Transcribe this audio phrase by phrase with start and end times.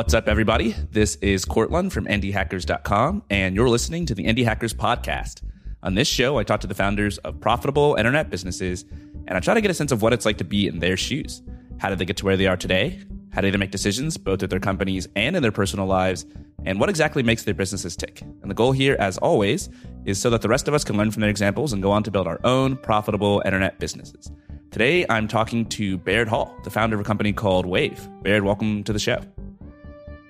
[0.00, 0.74] What's up, everybody?
[0.90, 5.42] This is Courtland from IndieHackers.com, and you're listening to the Indie Hackers Podcast.
[5.82, 8.86] On this show, I talk to the founders of profitable internet businesses,
[9.26, 10.96] and I try to get a sense of what it's like to be in their
[10.96, 11.42] shoes.
[11.76, 12.98] How did they get to where they are today?
[13.28, 16.24] How do they make decisions, both at their companies and in their personal lives?
[16.64, 18.22] And what exactly makes their businesses tick?
[18.22, 19.68] And the goal here, as always,
[20.06, 22.04] is so that the rest of us can learn from their examples and go on
[22.04, 24.32] to build our own profitable internet businesses.
[24.70, 28.22] Today, I'm talking to Baird Hall, the founder of a company called Wavve.
[28.22, 29.20] Baird, welcome to the show.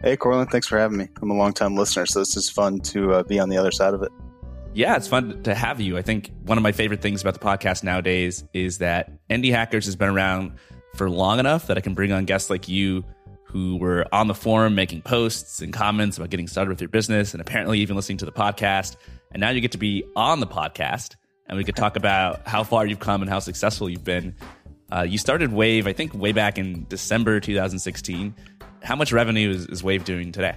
[0.03, 1.09] Hey, Courtland, thanks for having me.
[1.21, 3.93] I'm a long-time listener, so this is fun to uh, be on the other side
[3.93, 4.11] of it.
[4.73, 5.99] Yeah, it's fun to have you.
[5.99, 9.85] I think one of my favorite things about the podcast nowadays is that Indie Hackers
[9.85, 10.53] has been around
[10.95, 13.05] for long enough that I can bring on guests like you
[13.45, 17.35] who were on the forum making posts and comments about getting started with your business
[17.35, 18.97] and apparently even listening to the podcast.
[19.33, 22.63] And now you get to be on the podcast and we could talk about how
[22.65, 24.35] far you've come and how successful you've been.
[24.91, 28.35] Uh, you started Wavve, I think, way back in December 2016.
[28.83, 30.57] How much revenue is, is Wavve doing today?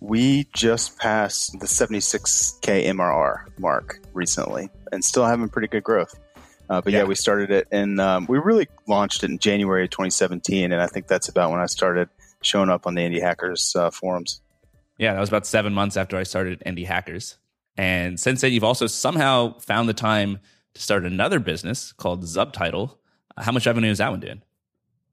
[0.00, 6.18] We just passed the 76K MRR mark recently and still having pretty good growth.
[6.68, 7.00] Uh, but yeah.
[7.00, 7.04] yeah.
[7.04, 10.72] we started it and um, we really launched it in January 2017.
[10.72, 12.08] And I think that's about when I started
[12.42, 14.40] showing up on the Indie Hackers uh, forums.
[14.98, 17.38] Yeah, that was about seven months after I started Indie Hackers.
[17.76, 20.38] And since then, you've also somehow found the time
[20.74, 22.98] to start another business called Subtitle.
[23.36, 24.42] How much revenue is that one doing?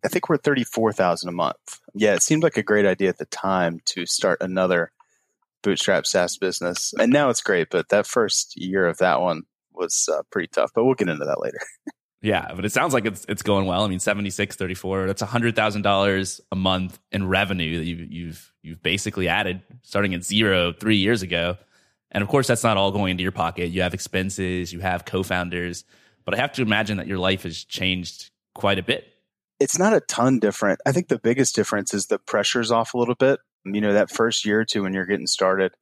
[0.03, 1.79] I think we're thirty four thousand a month.
[1.93, 4.91] Yeah, it seemed like a great idea at the time to start another
[5.61, 7.69] bootstrap SaaS business, and now it's great.
[7.69, 10.71] But that first year of that one was uh, pretty tough.
[10.73, 11.59] But we'll get into that later.
[12.21, 13.83] yeah, but it sounds like it's it's going well.
[13.83, 18.53] I mean, 76, 34, That's hundred thousand dollars a month in revenue that you've you've
[18.61, 21.57] you've basically added, starting at zero three years ago.
[22.11, 23.69] And of course, that's not all going into your pocket.
[23.69, 25.83] You have expenses, you have co-founders,
[26.25, 29.05] but I have to imagine that your life has changed quite a bit
[29.59, 30.79] it's not a ton different.
[30.85, 33.39] I think the biggest difference is the pressure's off a little bit.
[33.65, 35.73] You know, that first year or two when you're getting started.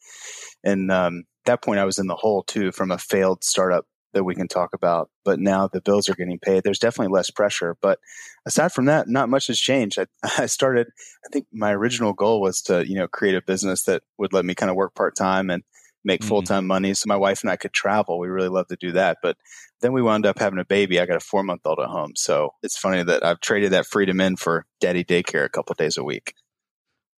[0.63, 4.23] And um, that point, I was in the hole too from a failed startup that
[4.23, 5.09] we can talk about.
[5.23, 6.63] But now the bills are getting paid.
[6.63, 7.77] There's definitely less pressure.
[7.81, 7.99] But
[8.45, 9.99] aside from that, not much has changed.
[9.99, 10.05] I,
[10.41, 10.87] I started,
[11.25, 14.45] I think my original goal was to, you know, create a business that would let
[14.45, 15.63] me kind of work part time and
[16.03, 16.29] make mm-hmm.
[16.29, 18.17] full time money so my wife and I could travel.
[18.17, 19.17] We really love to do that.
[19.21, 19.37] But
[19.81, 20.99] then we wound up having a baby.
[20.99, 22.13] I got a four month old at home.
[22.15, 25.97] So it's funny that I've traded that freedom in for daddy daycare a couple days
[25.97, 26.33] a week.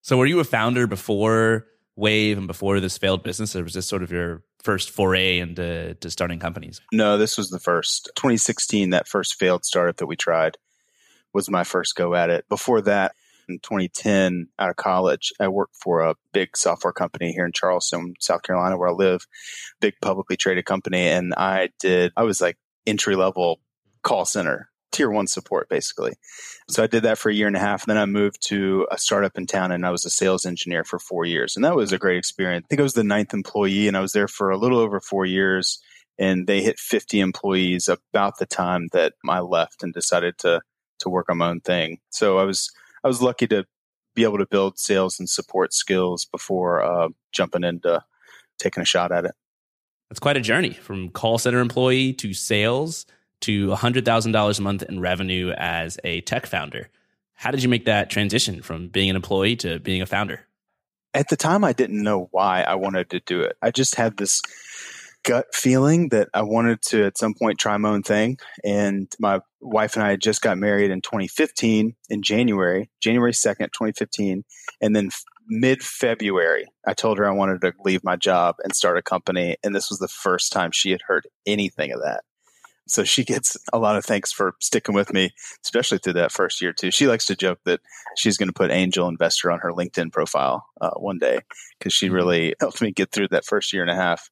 [0.02, 3.88] So were you a founder before Wavve and before this failed business, or was this
[3.88, 6.82] sort of your first foray into to starting companies?
[6.92, 8.10] No, this was the first.
[8.16, 10.58] 2016, that first failed startup that we tried
[11.34, 12.48] was my first go at it.
[12.50, 13.14] Before that,
[13.50, 15.34] in 2010 out of college.
[15.40, 19.26] I worked for a big software company here in Charleston, South Carolina, where I live,
[19.80, 21.08] big publicly traded company.
[21.08, 23.60] And I did, I was like entry level
[24.04, 26.14] call center, tier one support, basically.
[26.70, 27.84] So I did that for a year and a half.
[27.84, 30.84] And then I moved to a startup in town and I was a sales engineer
[30.84, 31.56] for four years.
[31.56, 32.66] And that was a great experience.
[32.66, 35.00] I think I was the ninth employee and I was there for a little over
[35.00, 35.80] four years.
[36.18, 40.62] And they hit 50 employees about the time that I left and decided to
[41.00, 42.00] to work on my own thing.
[42.10, 42.70] So I was
[43.04, 43.66] I was lucky to
[44.16, 48.04] be able to build sales and support skills before uh, jumping into
[48.58, 49.32] taking a shot at it.
[50.10, 53.06] That's quite a journey from call center employee to sales
[53.42, 56.90] to $100,000 a month in revenue as a tech founder.
[57.36, 60.46] How did you make that transition from being an employee to being a founder?
[61.14, 63.56] At the time, I didn't know why I wanted to do it.
[63.62, 64.42] I just had this
[65.24, 68.38] gut feeling that I wanted to at some point try my own thing.
[68.64, 73.72] And my wife and I had just got married in 2015 in January, January 2nd,
[73.72, 74.44] 2015.
[74.82, 75.10] And then
[75.48, 79.58] mid February, I told her I wanted to leave my job and start a company.
[79.64, 82.24] And this was the first time she had heard anything of that.
[82.90, 85.32] So she gets a lot of thanks for sticking with me,
[85.64, 86.92] especially through that first year too.
[86.92, 87.82] She likes to joke that
[88.18, 91.40] she's going to put angel investor on her LinkedIn profile uh, one day
[91.78, 92.16] because she mm-hmm.
[92.16, 94.30] really helped me get through that first year and a half.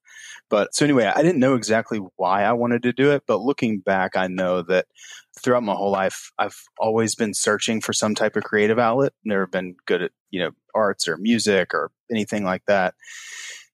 [0.49, 3.79] But so anyway, I didn't know exactly why I wanted to do it, but looking
[3.79, 4.87] back, I know that
[5.41, 9.13] throughout my whole life, I've always been searching for some type of creative outlet.
[9.23, 12.95] Never been good at you know arts or music or anything like that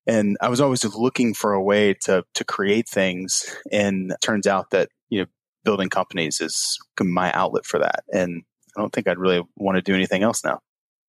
[0.07, 3.45] and I was always looking for a way to to create things.
[3.71, 5.25] And it turns out that you know
[5.63, 8.03] building companies is my outlet for that.
[8.11, 8.43] And
[8.75, 10.59] I don't think I'd really want to do anything else now.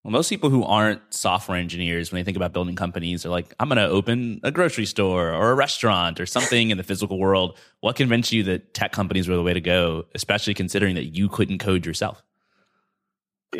[0.05, 3.55] Well, most people who aren't software engineers, when they think about building companies, are like,
[3.59, 7.19] I'm going to open a grocery store or a restaurant or something in the physical
[7.19, 7.57] world.
[7.81, 11.31] What convinced you that tech companies were the way to go, especially considering that you
[11.31, 12.23] couldn't code yourself?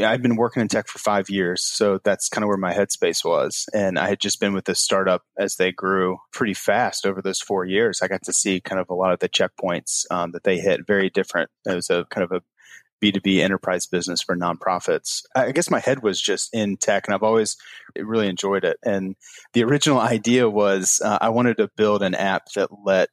[0.03, 3.25] I've been working in tech for five years, so that's kind of where my headspace
[3.25, 3.67] was.
[3.73, 7.41] And I had just been with this startup as they grew pretty fast over those
[7.41, 8.01] four years.
[8.03, 10.87] I got to see kind of a lot of the checkpoints um, that they hit,
[10.87, 11.51] very different.
[11.67, 12.43] It was a kind of a
[13.05, 15.23] B2B enterprise business for nonprofits.
[15.35, 17.57] I guess my head was just in tech and I've always
[17.97, 18.79] really enjoyed it.
[18.83, 19.17] And
[19.53, 23.11] the original idea was uh, I wanted to build an app that let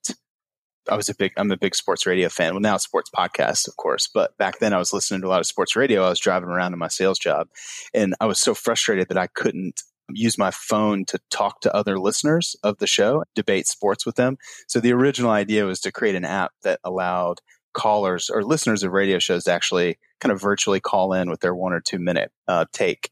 [0.91, 2.53] I was a big I'm a big sports radio fan.
[2.53, 5.39] Well now sports podcast, of course, but back then I was listening to a lot
[5.39, 6.03] of sports radio.
[6.03, 7.47] I was driving around in my sales job
[7.93, 9.83] and I was so frustrated that I couldn't
[10.13, 14.37] use my phone to talk to other listeners of the show, debate sports with them.
[14.67, 17.39] So the original idea was to create an app that allowed
[17.73, 21.55] callers or listeners of radio shows to actually kind of virtually call in with their
[21.55, 23.11] one or two minute uh, take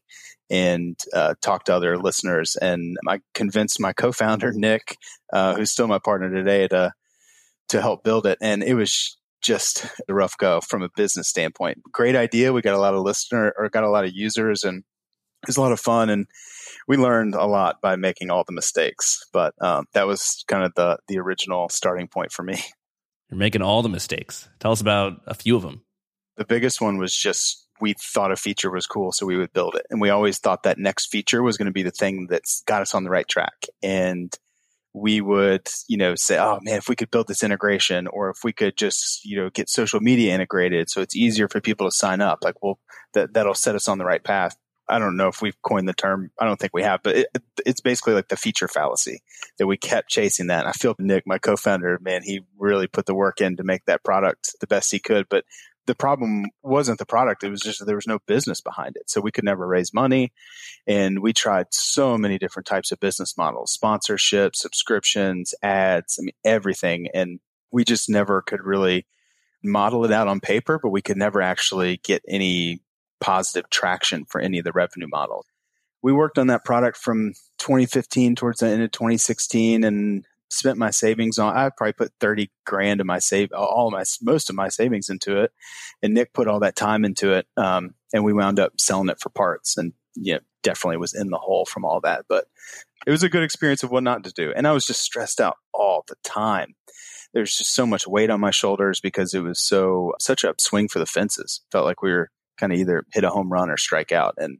[0.50, 2.56] and uh, talk to other listeners.
[2.56, 4.96] And I convinced my co-founder Nick,
[5.32, 6.92] uh, who's still my partner today, to
[7.70, 8.38] to help build it.
[8.40, 11.78] And it was just a rough go from a business standpoint.
[11.92, 12.52] Great idea.
[12.52, 14.84] We got a lot of listener or got a lot of users, and
[15.42, 16.10] it was a lot of fun.
[16.10, 16.26] And
[16.86, 19.24] we learned a lot by making all the mistakes.
[19.32, 22.60] But um, that was kind of the the original starting point for me.
[23.30, 24.48] You're making all the mistakes.
[24.58, 25.82] Tell us about a few of them.
[26.36, 29.76] The biggest one was just we thought a feature was cool, so we would build
[29.76, 29.86] it.
[29.88, 32.82] And we always thought that next feature was going to be the thing that's got
[32.82, 33.66] us on the right track.
[33.82, 34.36] And
[34.92, 38.38] we would, you know, say, oh man, if we could build this integration or if
[38.42, 41.94] we could just, you know, get social media integrated so it's easier for people to
[41.94, 42.78] sign up, like, well,
[43.14, 44.56] that, that'll set us on the right path.
[44.88, 46.32] I don't know if we've coined the term.
[46.40, 47.28] I don't think we have, but it,
[47.64, 49.22] it's basically like the feature fallacy
[49.58, 50.60] that we kept chasing that.
[50.60, 53.84] And I feel Nick, my co-founder, man, he really put the work in to make
[53.84, 55.26] that product the best he could.
[55.30, 55.44] But
[55.90, 59.20] the problem wasn't the product; it was just there was no business behind it, so
[59.20, 60.32] we could never raise money.
[60.86, 66.16] And we tried so many different types of business models: sponsorships, subscriptions, ads.
[66.20, 67.08] I mean, everything.
[67.12, 67.40] And
[67.72, 69.04] we just never could really
[69.64, 72.80] model it out on paper, but we could never actually get any
[73.20, 75.46] positive traction for any of the revenue models.
[76.02, 80.90] We worked on that product from 2015 towards the end of 2016 and spent my
[80.90, 84.68] savings on I probably put 30 grand of my save all my most of my
[84.68, 85.52] savings into it.
[86.02, 89.20] And Nick put all that time into it um, and we wound up selling it
[89.20, 89.76] for parts.
[89.76, 92.24] And yeah definitely was in the hole from all that.
[92.28, 92.46] But
[93.06, 94.52] it was a good experience of what not to do.
[94.54, 96.74] And I was just stressed out all the time.
[97.32, 100.88] There's just so much weight on my shoulders because it was so such a swing
[100.88, 101.62] for the fences.
[101.70, 104.34] Felt like we were kind of either hit a home run or strike out.
[104.36, 104.58] And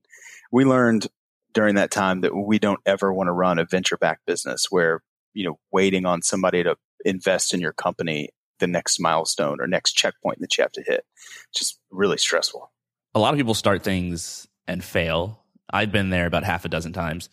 [0.52, 1.08] we learned
[1.52, 5.02] during that time that we don't ever want to run a venture backed business where,
[5.34, 9.92] you know, waiting on somebody to invest in your company the next milestone or next
[9.92, 11.04] checkpoint that you have to hit.
[11.50, 12.70] It's just really stressful.
[13.14, 15.42] A lot of people start things and fail.
[15.72, 17.28] I've been there about half a dozen times.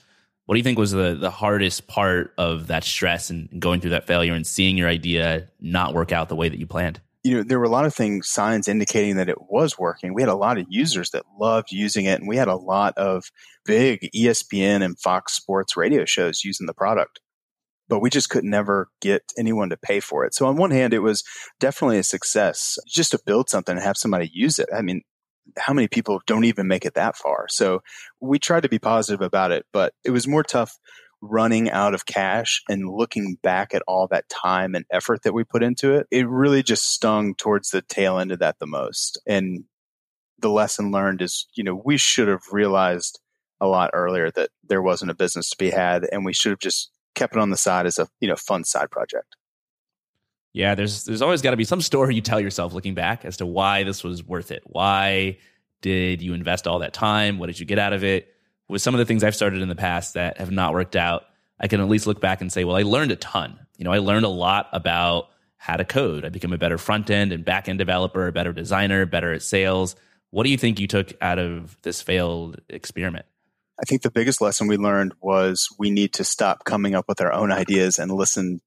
[0.46, 3.90] What do you think was the, the hardest part of that stress and going through
[3.90, 7.02] that failure and seeing your idea not work out the way that you planned?
[7.28, 10.14] you know, there were a lot of things, signs indicating that it was working.
[10.14, 12.98] We had a lot of users that loved using it, and we had a lot
[12.98, 13.32] of
[13.66, 17.20] big ESPN and Fox Sports radio shows using the product.
[17.90, 20.34] But we just could never get anyone to pay for it.
[20.34, 21.24] So, on one hand, it was
[21.60, 24.70] definitely a success just to build something and have somebody use it.
[24.76, 25.02] I mean,
[25.58, 27.48] how many people don't even make it that far?
[27.50, 27.82] So,
[28.20, 30.78] we tried to be positive about it, but it was more tough
[31.22, 35.44] running out of cash and looking back at all that time and effort that we
[35.44, 39.20] put into it, it really just stung towards the tail end of that the most.
[39.26, 39.64] And
[40.40, 43.20] the lesson learned is, you know, we should have realized
[43.60, 46.60] a lot earlier that there wasn't a business to be had and we should have
[46.60, 49.36] just kept it on the side as a, you know, fun side project.
[50.54, 53.38] Yeah, there's there's always got to be some story you tell yourself looking back as
[53.38, 54.64] to why this was worth it.
[54.66, 55.38] Why
[55.82, 57.38] did you invest all that time?
[57.38, 58.34] What did you get out of it?
[58.70, 61.24] with some of the things I've started in the past that have not worked out,
[61.60, 63.60] I can at least look back and say, well, I learned a ton.
[63.78, 66.26] You know, I learned a lot about how to code.
[66.26, 69.42] I became a better front end and back end developer, a better designer, better at
[69.42, 69.96] sales.
[70.30, 73.26] What do you think you took out of this failed experiment?
[73.80, 77.22] I think the biggest lesson we learned was we need to stop coming up with
[77.22, 78.62] our own ideas and listen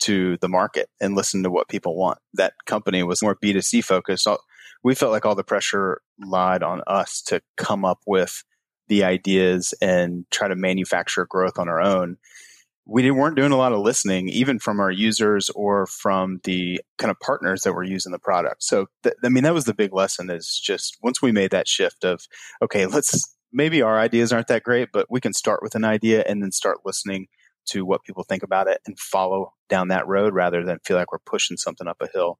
[0.00, 2.18] to the market and listen to what people want.
[2.34, 4.26] That company was more B2C focused.
[4.82, 8.42] We felt like all the pressure lied on us to come up with
[8.88, 12.16] the ideas and try to manufacture growth on our own.
[12.84, 17.12] We weren't doing a lot of listening, even from our users or from the kind
[17.12, 18.64] of partners that were using the product.
[18.64, 21.68] So, th- I mean, that was the big lesson is just once we made that
[21.68, 22.26] shift of,
[22.60, 26.24] okay, let's maybe our ideas aren't that great, but we can start with an idea
[26.26, 27.26] and then start listening
[27.64, 31.12] to what people think about it and follow down that road rather than feel like
[31.12, 32.38] we're pushing something up a hill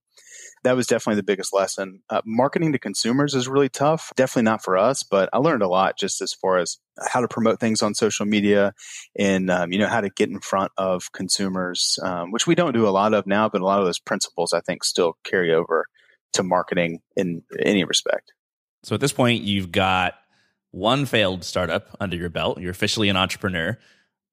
[0.64, 2.02] that was definitely the biggest lesson.
[2.08, 4.12] Uh, marketing to consumers is really tough.
[4.16, 6.78] Definitely not for us, but I learned a lot just as far as
[7.08, 8.72] how to promote things on social media
[9.18, 12.74] and um, you know how to get in front of consumers, um, which we don't
[12.74, 13.48] do a lot of now.
[13.48, 15.86] But a lot of those principles I think still carry over
[16.34, 18.32] to marketing in any respect.
[18.84, 20.14] So at this point, you've got
[20.72, 22.60] one failed startup under your belt.
[22.60, 23.78] You're officially an entrepreneur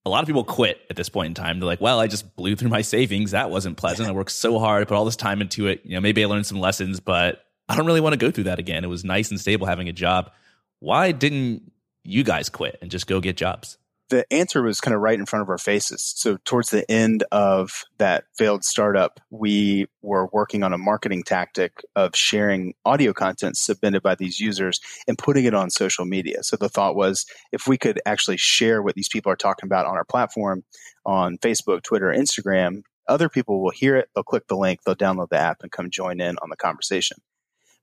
[0.06, 1.60] a lot of people quit at this point in time.
[1.60, 3.32] They're like, well, I just blew through my savings.
[3.32, 4.08] That wasn't pleasant.
[4.08, 5.82] I worked so hard, I put all this time into it.
[5.84, 8.46] You know, maybe I learned some lessons, but I don't really want to go through
[8.46, 8.84] that again.
[8.84, 10.32] It was nice and stable having a job.
[10.80, 11.72] Why didn't
[12.04, 13.78] you guys quit and just go get jobs?
[14.10, 16.14] The answer was kind of right in front of our faces.
[16.16, 21.84] So towards the end of that failed startup, we were working on a marketing tactic
[21.96, 26.44] of sharing audio content submitted by these users and putting it on social media.
[26.44, 29.86] So the thought was if we could actually share what these people are talking about
[29.86, 30.64] on our platform
[31.06, 35.30] on Facebook, Twitter, Instagram, other people will hear it, they'll click the link, they'll download
[35.30, 37.18] the app and come join in on the conversation.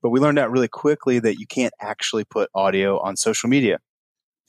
[0.01, 3.79] But we learned out really quickly that you can't actually put audio on social media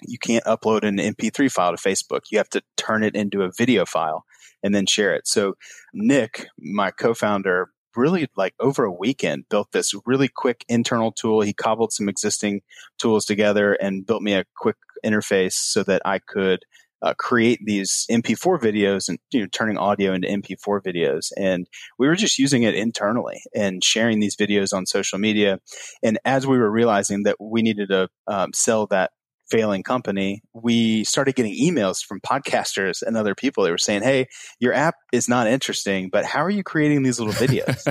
[0.02, 2.22] you can't upload an MP3 file to Facebook.
[2.30, 4.24] You have to turn it into a video file
[4.62, 5.26] and then share it.
[5.26, 5.54] So
[5.92, 11.40] Nick, my co-founder, really like over a weekend built this really quick internal tool.
[11.40, 12.60] He cobbled some existing
[12.98, 16.60] tools together and built me a quick interface so that I could
[17.00, 21.30] uh, create these MP4 videos and you know turning audio into MP4 videos.
[21.36, 25.60] And we were just using it internally and sharing these videos on social media.
[26.02, 29.12] And as we were realizing that we needed to um, sell that
[29.50, 33.64] failing company, we started getting emails from podcasters and other people.
[33.64, 34.28] They were saying, Hey,
[34.60, 37.84] your app is not interesting, but how are you creating these little videos?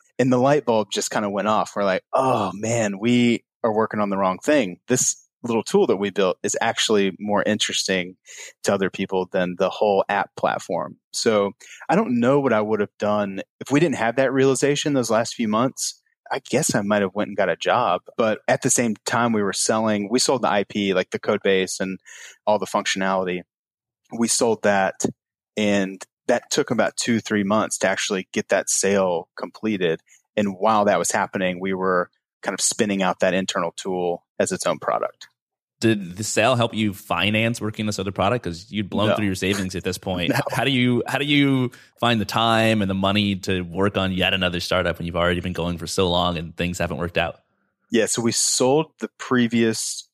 [0.18, 1.72] and the light bulb just kind of went off.
[1.74, 4.78] We're like, Oh man, we are working on the wrong thing.
[4.88, 8.16] This little tool that we built is actually more interesting
[8.64, 10.96] to other people than the whole app platform.
[11.12, 11.52] So
[11.88, 15.10] I don't know what I would have done if we didn't have that realization those
[15.10, 16.00] last few months.
[16.30, 18.02] I guess I might have went and got a job.
[18.16, 21.42] But at the same time, we were selling, we sold the IP, like the code
[21.42, 21.98] base and
[22.46, 23.42] all the functionality.
[24.16, 25.04] We sold that
[25.56, 30.00] and that took about two, three months to actually get that sale completed.
[30.36, 32.10] And while that was happening, we were
[32.42, 35.28] kind of spinning out that internal tool as its own product
[35.84, 38.42] did the sale help you finance working this other product?
[38.42, 39.16] Because you'd blown no.
[39.16, 40.30] through your savings at this point.
[40.30, 40.40] No.
[40.50, 44.12] how do you how do you find the time and the money to work on
[44.12, 47.18] yet another startup when you've already been going for so long and things haven't worked
[47.18, 47.40] out?
[47.90, 50.08] Yeah so we sold the previous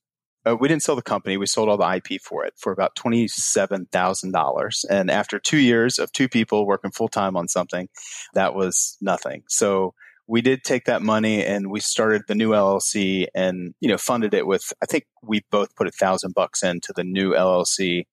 [0.45, 2.97] uh, we didn't sell the company we sold all the ip for it for about
[2.97, 7.89] $27000 and after two years of two people working full-time on something
[8.35, 9.45] that was nothing.
[9.49, 9.95] So
[10.31, 14.33] we did take that money and we started the new LLC and you know funded
[14.33, 18.07] it with I think we both put a thousand bucks into the new LLC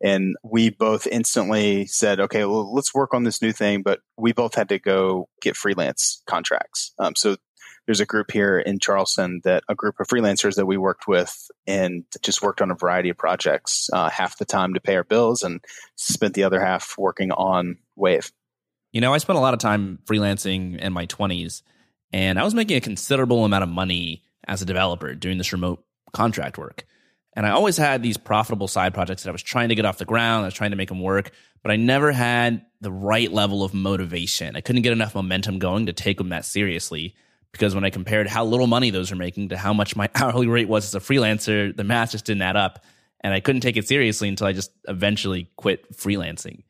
[0.00, 4.32] and we both instantly said okay well let's work on this new thing but we
[4.32, 7.36] both had to go get freelance contracts um, so
[7.86, 11.50] there's a group here in Charleston that a group of freelancers that we worked with
[11.66, 15.04] and just worked on a variety of projects uh, half the time to pay our
[15.04, 15.60] bills and
[15.96, 18.30] spent the other half working on Wavve.
[18.96, 21.60] You know, I spent a lot of time freelancing in my 20s,
[22.14, 25.84] and I was making a considerable amount of money as a developer doing this remote
[26.14, 26.86] contract work.
[27.34, 29.98] And I always had these profitable side projects that I was trying to get off
[29.98, 30.44] the ground.
[30.44, 33.74] I was trying to make them work, but I never had the right level of
[33.74, 34.56] motivation.
[34.56, 37.16] I couldn't get enough momentum going to take them that seriously
[37.52, 40.46] because when I compared how little money those were making to how much my hourly
[40.46, 42.82] rate was as a freelancer, the math just didn't add up.
[43.20, 46.62] And I couldn't take it seriously until I just eventually quit freelancing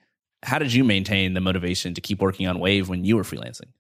[0.47, 3.71] how did you maintain the motivation to keep working on Wavve when you were freelancing?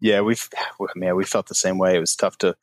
[0.00, 0.48] Yeah, we've
[0.94, 1.96] man, we felt the same way.
[1.96, 2.56] It was tough to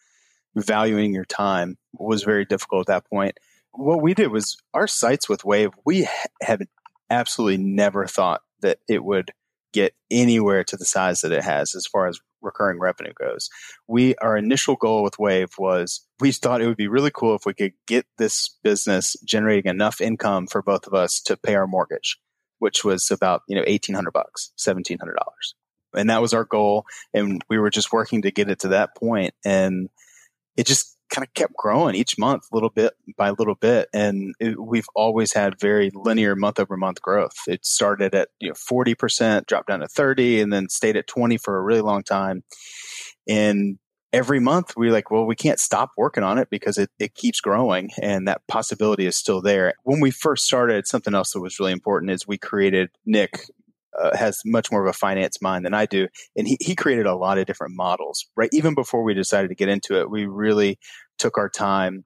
[0.55, 3.37] valuing your time was very difficult at that point.
[3.71, 6.07] What we did was our sites with Wavve, we
[6.41, 6.67] had
[7.09, 9.31] absolutely never thought that it would
[9.73, 13.49] get anywhere to the size that it has as far as recurring revenue goes.
[13.87, 17.45] We our initial goal with Wavve was we thought it would be really cool if
[17.45, 21.67] we could get this business generating enough income for both of us to pay our
[21.67, 22.17] mortgage
[22.63, 24.97] which was about, you know, 1800 bucks, $1,700.
[25.93, 26.85] And that was our goal.
[27.13, 29.33] And we were just working to get it to that point.
[29.43, 29.89] And
[30.55, 33.89] it just kind of kept growing each month, little bit by little bit.
[33.93, 37.35] And it, we've always had very linear month over month growth.
[37.47, 41.35] It started at, you know, 40%, dropped down to 30 and then stayed at 20
[41.35, 42.45] for a really long time.
[43.27, 43.77] And
[44.13, 47.41] every month we're like, well, we can't stop working on it because it, it keeps
[47.41, 49.73] growing and that possibility is still there.
[49.83, 53.47] When we first started, something else that was really important is we created Nick.
[53.95, 56.07] Uh, has much more of a finance mind than I do.
[56.35, 58.49] And he, he created a lot of different models, right?
[58.51, 60.79] Even before we decided to get into it, we really
[61.19, 62.03] took our time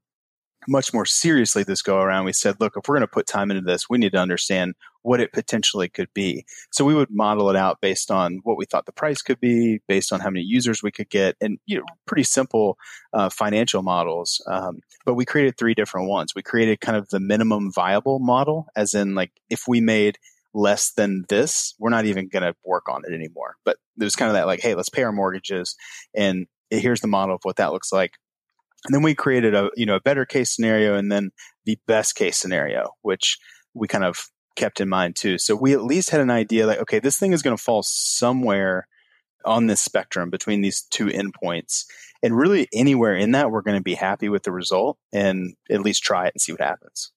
[0.67, 2.25] much more seriously this go around.
[2.25, 4.75] We said, look, if we're going to put time into this, we need to understand
[5.01, 6.45] what it potentially could be.
[6.71, 9.79] So we would model it out based on what we thought the price could be,
[9.87, 12.77] based on how many users we could get, and you know, pretty simple
[13.13, 14.43] uh, financial models.
[14.47, 16.33] Um, but we created three different ones.
[16.35, 20.17] We created kind of the minimum viable model, as in like if we made
[20.53, 23.55] less than this, we're not even going to work on it anymore.
[23.63, 25.77] But it was kind of that like, hey, let's pay our mortgages,
[26.13, 28.13] and here's the model of what that looks like.
[28.87, 31.31] And then we created a you know a better case scenario, and then
[31.65, 33.37] the best case scenario, which
[33.73, 35.37] we kind of kept in mind too.
[35.37, 37.83] So we at least had an idea like, okay, this thing is going to fall
[37.83, 38.87] somewhere
[39.45, 41.85] on this spectrum between these two endpoints.
[42.23, 45.81] And really, anywhere in that, we're going to be happy with the result and at
[45.81, 47.11] least try it and see what happens.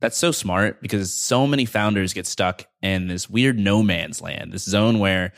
[0.00, 4.52] That's so smart because so many founders get stuck in this weird no man's land,
[4.52, 5.32] this zone where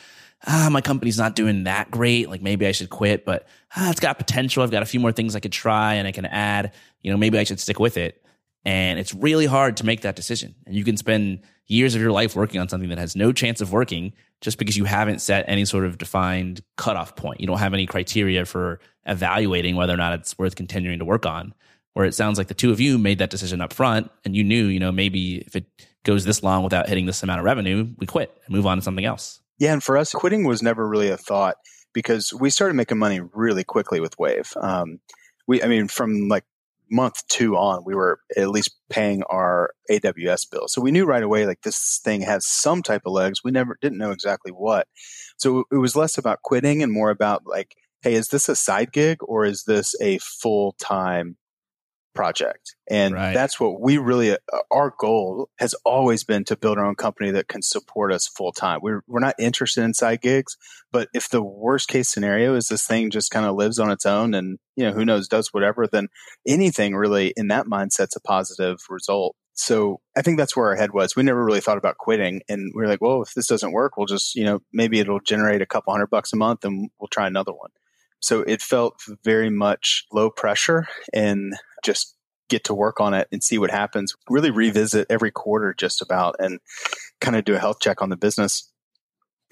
[0.47, 2.29] ah, my company's not doing that great.
[2.29, 4.63] Like maybe I should quit, but ah, it's got potential.
[4.63, 6.73] I've got a few more things I could try and I can add.
[7.03, 8.23] You know, maybe I should stick with it.
[8.65, 10.55] And it's really hard to make that decision.
[10.67, 13.61] And you can spend years of your life working on something that has no chance
[13.61, 17.41] of working just because you haven't set any sort of defined cutoff point.
[17.41, 21.27] You don't have any criteria for evaluating whether or not it's worth continuing to work
[21.27, 21.55] on.
[21.95, 24.45] Where it sounds like the two of you made that decision up front and you
[24.45, 25.65] knew, you know, maybe if it
[26.05, 28.83] goes this long without hitting this amount of revenue, we quit and move on to
[28.83, 29.41] something else.
[29.59, 31.57] Yeah, and for us, quitting was never really a thought
[31.93, 34.55] because we started making money really quickly with Wavve.
[34.63, 35.01] Um,
[35.47, 36.45] we, I mean, from like
[36.91, 40.69] month two on, we were at least paying our AWS bill.
[40.69, 43.43] So we knew right away, like this thing has some type of legs.
[43.43, 44.87] We never didn't know exactly what.
[45.39, 48.93] So it was less about quitting and more about like, hey, is this a side
[48.93, 51.37] gig or is this a full time
[52.17, 52.75] project.
[52.89, 53.35] And right.
[53.35, 54.37] that's what we really, uh,
[54.71, 58.53] our goal has always been to build our own company that can support us full
[58.53, 58.81] time.
[58.83, 60.57] We're, we're not interested in side gigs,
[60.91, 64.07] but if the worst case scenario is this thing just kind of lives on its
[64.07, 66.09] own and, you know, who knows, does whatever, then
[66.47, 69.37] anything really in that mindset's a positive result.
[69.59, 71.17] So I think that's where our head was.
[71.17, 72.43] We never really thought about quitting.
[72.49, 75.21] And we are like, well, if this doesn't work, we'll just, you know, maybe it'll
[75.21, 77.71] generate a couple hundred bucks a month and we'll try another one.
[78.21, 81.55] So it felt very much low pressure and
[81.87, 82.15] just
[82.49, 84.15] get to work on it and see what happens.
[84.29, 86.61] Really revisit every quarter just about and
[87.21, 88.71] kind of do a health check on the business,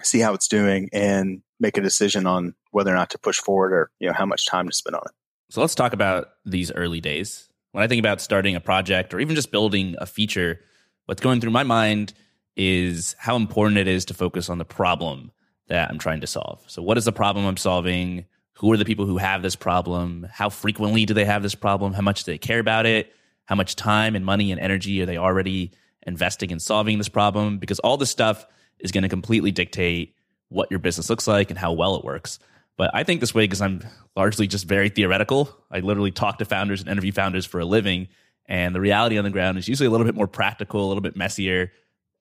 [0.03, 3.73] see how it's doing and make a decision on whether or not to push forward
[3.73, 5.13] or, you know, how much time to spend on it.
[5.51, 7.49] So let's talk about these early days.
[7.73, 10.61] When I think about starting a project or even just building a feature,
[11.07, 12.13] what's going through my mind
[12.57, 15.33] is how important it is to focus on the problem
[15.69, 16.63] that I'm trying to solve.
[16.67, 18.27] So what is the problem I'm solving?
[18.55, 20.27] Who are the people who have this problem?
[20.31, 21.93] How frequently do they have this problem?
[21.93, 23.13] How much do they care about it?
[23.47, 25.73] How much time and money and energy are they already
[26.07, 27.59] investing in solving this problem?
[27.59, 28.47] Because all this stuff
[28.79, 30.15] is going to completely dictate
[30.49, 32.39] what your business looks like and how well it works.
[32.77, 33.83] But I think this way because I'm
[34.17, 35.55] largely just very theoretical.
[35.71, 38.09] I literally talk to founders and interview founders for a living.
[38.47, 41.01] And the reality on the ground is usually a little bit more practical, a little
[41.01, 41.73] bit messier.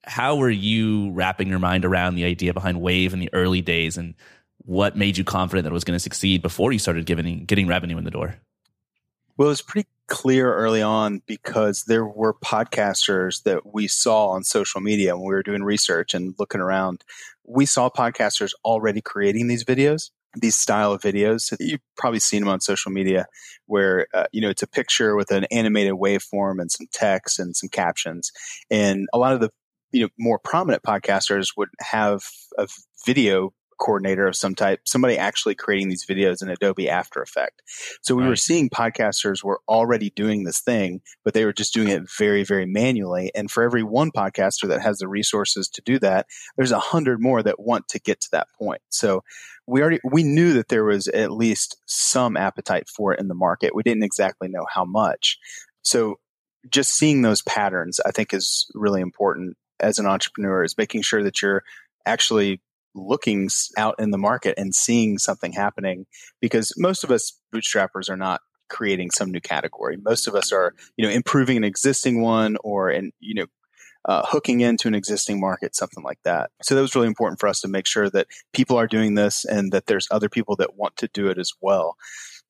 [0.03, 3.97] How were you wrapping your mind around the idea behind Wavve in the early days?
[3.97, 4.15] And
[4.65, 7.67] what made you confident that it was going to succeed before you started giving, getting
[7.67, 8.36] revenue in the door?
[9.38, 14.43] Well, it was pretty clear early on because there were podcasters that we saw on
[14.43, 17.04] social media when we were doing research and looking around.
[17.43, 21.56] We saw podcasters already creating these videos, these style of videos.
[21.60, 23.26] You've probably seen them on social media
[23.65, 27.56] where, uh, you know, it's a picture with an animated waveform and some text and
[27.56, 28.32] some captions.
[28.69, 29.49] And a lot of the,
[29.91, 32.23] you know, more prominent podcasters would have
[32.58, 32.67] a
[33.06, 37.62] video coordinator of some type, somebody actually creating these videos in Adobe After Effect.
[38.01, 38.29] So we right.
[38.29, 42.43] were seeing podcasters were already doing this thing, but they were just doing it very,
[42.43, 43.31] very manually.
[43.36, 47.21] And for every one podcaster that has the resources to do that, there's a hundred
[47.21, 48.81] more that want to get to that point.
[48.89, 49.23] So
[49.67, 53.36] we already we knew that there was at least some appetite for it in the
[53.36, 53.75] market.
[53.75, 55.38] We didn't exactly know how much.
[55.81, 56.19] So
[56.69, 60.63] just seeing those patterns, I think, is really important as an entrepreneur.
[60.63, 61.63] Is making sure that you're
[62.05, 62.62] actually
[62.95, 66.06] looking out in the market and seeing something happening
[66.41, 69.97] because most of us bootstrappers are not creating some new category.
[69.97, 73.45] Most of us are, you know, improving an existing one or, and, you know,
[74.06, 76.51] uh, hooking into an existing market, something like that.
[76.62, 79.45] So that was really important for us to make sure that people are doing this
[79.45, 81.95] and that there's other people that want to do it as well.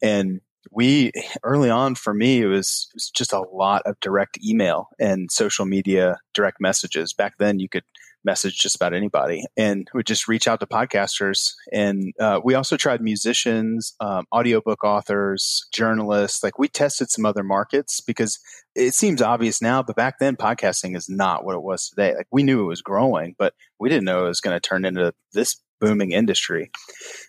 [0.02, 1.12] And we
[1.44, 5.30] early on for me it was, it was just a lot of direct email and
[5.30, 7.84] social media direct messages back then you could
[8.24, 11.54] message just about anybody and would just reach out to podcasters.
[11.72, 16.44] And uh, we also tried musicians, um, audiobook authors, journalists.
[16.44, 18.40] Like we tested some other markets because
[18.76, 22.16] it seems obvious now, but back then podcasting is not what it was today.
[22.16, 24.86] Like we knew it was growing, but we didn't know it was going to turn
[24.86, 26.72] into this booming industry.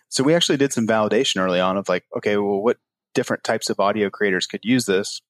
[0.09, 2.77] So we actually did some validation early on of like, okay, well, what
[3.13, 5.21] different types of audio creators could use this?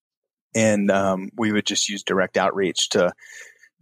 [0.53, 3.11] And um, we would just use direct outreach to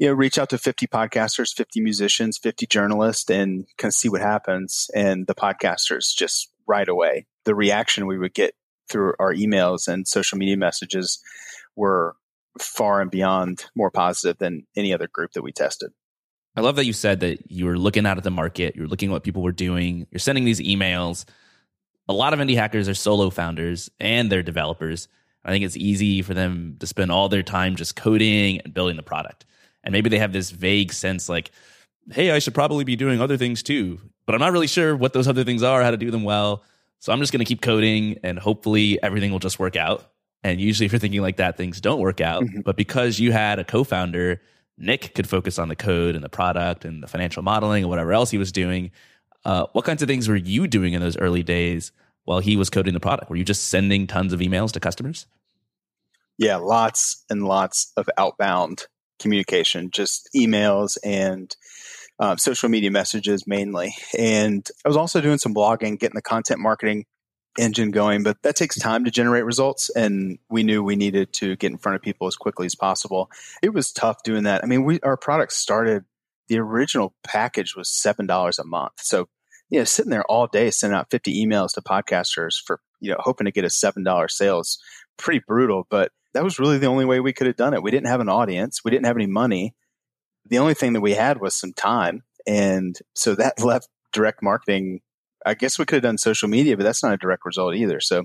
[0.03, 4.09] you know, reach out to 50 podcasters, 50 musicians, 50 journalists and kind of see
[4.09, 4.91] what happens.
[4.93, 8.53] And the podcasters just right away, the reaction we would get
[8.89, 11.23] through our emails and social media messages
[11.77, 12.17] were
[12.59, 15.93] far and beyond more positive than any other group that we tested.
[16.57, 19.07] I love that you said that you were looking out at the market, you're looking
[19.07, 21.23] at what people were doing, you're sending these emails.
[22.09, 25.07] A lot of indie hackers are solo founders and they're developers.
[25.45, 28.97] I think it's easy for them to spend all their time just coding and building
[28.97, 29.45] the product
[29.83, 31.51] and maybe they have this vague sense like
[32.11, 35.13] hey, I should probably be doing other things too, but I'm not really sure what
[35.13, 36.63] those other things are, how to do them well.
[36.99, 40.09] So I'm just going to keep coding and hopefully everything will just work out.
[40.43, 42.43] And usually, if you're thinking like that, things don't work out.
[42.43, 42.61] Mm-hmm.
[42.61, 44.41] But because you had a co founder,
[44.77, 48.11] Nick could focus on the code and the product and the financial modeling and whatever
[48.11, 48.91] else he was doing.
[49.45, 51.93] Uh, what kinds of things were you doing in those early days
[52.25, 53.29] while he was coding the product?
[53.29, 55.27] Were you just sending tons of emails to customers?
[56.37, 58.87] Yeah, lots and lots of outbound
[59.23, 61.55] communication, just emails and
[62.19, 63.95] um, social media messages mainly.
[64.17, 67.05] And I was also doing some blogging, getting the content marketing
[67.57, 69.89] engine going, but that takes time to generate results.
[69.89, 73.29] And we knew we needed to get in front of people as quickly as possible.
[73.61, 74.63] It was tough doing that.
[74.63, 76.05] I mean, we, our product started,
[76.47, 78.93] the original package was $7 a month.
[78.97, 79.27] So,
[79.69, 83.17] you know, sitting there all day sending out 50 emails to podcasters for, you know,
[83.19, 84.77] hoping to get a $7 sales,
[85.17, 85.87] pretty brutal.
[85.89, 87.83] But that was really the only way we could have done it.
[87.83, 88.81] We didn't have an audience.
[88.83, 89.75] We didn't have any money.
[90.45, 92.23] The only thing that we had was some time.
[92.47, 95.01] And so that left direct marketing.
[95.45, 97.99] I guess we could have done social media, but that's not a direct result either.
[97.99, 98.23] So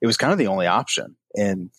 [0.00, 1.16] it was kind of the only option.
[1.34, 1.70] And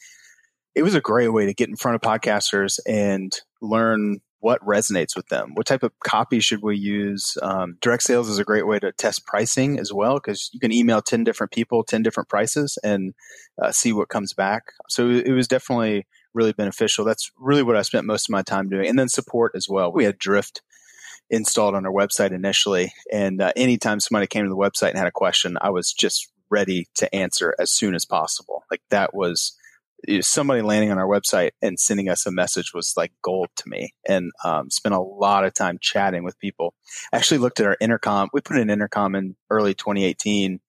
[0.76, 5.16] it was a great way to get in front of podcasters and learn what resonates
[5.16, 5.52] with them.
[5.54, 7.38] What type of copy should we use?
[7.42, 10.74] Um, direct sales is a great way to test pricing as well because you can
[10.74, 13.14] email 10 different people, 10 different prices, and
[13.62, 14.64] uh, see what comes back.
[14.90, 17.06] So it was definitely really beneficial.
[17.06, 18.88] That's really what I spent most of my time doing.
[18.88, 19.92] And then support as well.
[19.92, 20.62] We had Drift
[21.30, 22.94] installed on our website initially.
[23.12, 26.32] And uh, anytime somebody came to the website and had a question, I was just
[26.50, 28.64] ready to answer as soon as possible.
[28.70, 29.56] Like that was
[30.22, 33.94] somebody landing on our website and sending us a message was like gold to me.
[34.08, 36.74] And um, spent a lot of time chatting with people.
[37.14, 40.60] Actually looked at our intercom we put an intercom in early 2018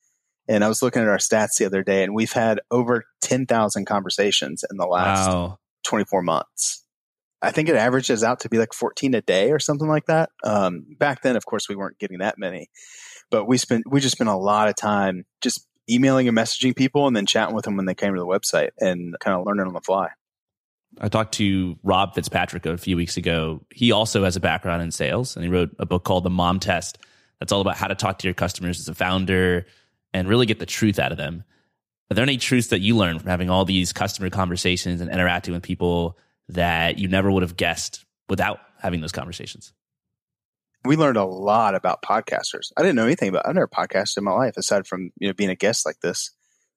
[0.48, 3.84] and i was looking at our stats the other day and we've had over 10000
[3.86, 5.58] conversations in the last wow.
[5.84, 6.84] 24 months.
[7.44, 10.30] I think it averages out to be like 14 a day or something like that.
[10.44, 12.68] Um, back then of course we weren't getting that many
[13.32, 17.06] but we spent we just spent a lot of time just emailing and messaging people
[17.06, 19.66] and then chatting with them when they came to the website and kind of learning
[19.66, 20.08] on the fly.
[21.00, 23.64] I talked to Rob Fitzpatrick a few weeks ago.
[23.70, 26.60] He also has a background in sales and he wrote a book called The Mom
[26.60, 26.98] Test
[27.40, 29.66] that's all about how to talk to your customers as a founder
[30.12, 31.44] and really get the truth out of them.
[32.10, 35.54] Are there any truths that you learned from having all these customer conversations and interacting
[35.54, 36.18] with people
[36.50, 39.72] that you never would have guessed without having those conversations?
[40.84, 42.72] We learned a lot about podcasters.
[42.76, 43.46] I didn't know anything about.
[43.46, 46.30] I've never podcasted in my life aside from you know being a guest like this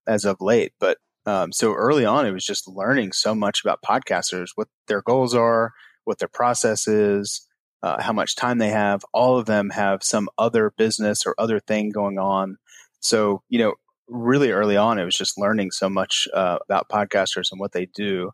[0.07, 0.73] as of late.
[0.79, 5.01] But um, so early on, it was just learning so much about podcasters, what their
[5.01, 7.47] goals are, what their process is,
[7.81, 9.03] uh, how much time they have.
[9.13, 12.57] All of them have some other business or other thing going on.
[12.99, 13.73] So you know,
[14.07, 17.87] really early on, it was just learning so much uh, about podcasters and what they
[17.87, 18.31] do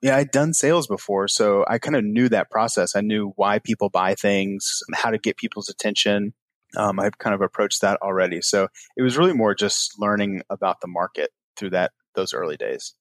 [0.00, 2.94] yeah, I'd done sales before, so I kind of knew that process.
[2.94, 6.34] I knew why people buy things, how to get people's attention.
[6.76, 10.80] Um, I've kind of approached that already, so it was really more just learning about
[10.80, 12.94] the market through that those early days.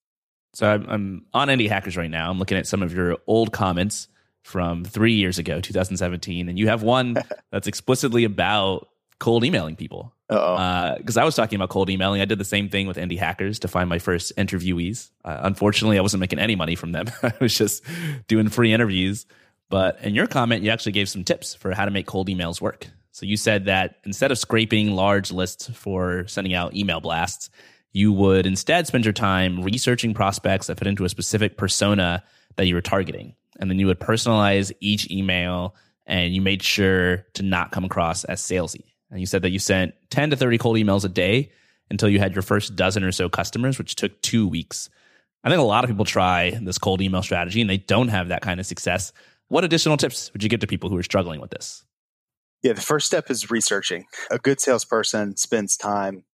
[0.53, 2.32] So I'm, I'm on Indie Hackers right now.
[2.32, 4.08] I'm looking at some of your old comments
[4.43, 7.17] from three years ago, 2017, and you have one
[7.51, 8.88] that's explicitly about
[9.19, 10.13] cold emailing people.
[10.27, 12.21] Because uh, I was talking about cold emailing.
[12.21, 15.10] I did the same thing with Indie Hackers to find my first interviewees.
[15.23, 17.08] Uh, unfortunately, I wasn't making any money from them.
[17.23, 17.84] I was just
[18.27, 19.25] doing free interviews.
[19.69, 22.62] But in your comment, you actually gave some tips for how to make cold emails
[22.62, 22.88] work.
[23.12, 27.49] So you said that instead of scraping large lists for sending out email blasts,
[27.91, 32.23] you would instead spend your time researching prospects that fit into a specific persona
[32.58, 33.36] that you were targeting.
[33.60, 35.75] And then you would personalize each email
[36.06, 38.84] and you made sure to not come across as salesy.
[39.10, 41.52] And you said that you sent 10 to 30 cold emails a day
[41.89, 44.89] until you had your first dozen or so customers, which took two weeks.
[45.43, 48.30] I think a lot of people try this cold email strategy and they don't have
[48.30, 49.13] that kind of success.
[49.48, 51.86] What additional tips would you give to people who are struggling with this?
[52.63, 54.06] Yeah, the first step is researching.
[54.30, 56.26] A good salesperson spends time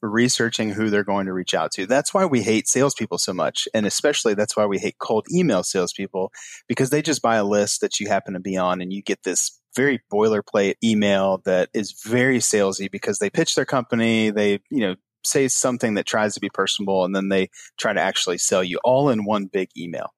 [0.00, 1.86] researching who they're going to reach out to.
[1.86, 3.66] That's why we hate salespeople so much.
[3.74, 6.30] And especially that's why we hate cold email salespeople
[6.68, 9.22] because they just buy a list that you happen to be on and you get
[9.24, 14.80] this very boilerplate email that is very salesy because they pitch their company, they, you
[14.80, 18.62] know, say something that tries to be personable and then they try to actually sell
[18.62, 20.12] you all in one big email.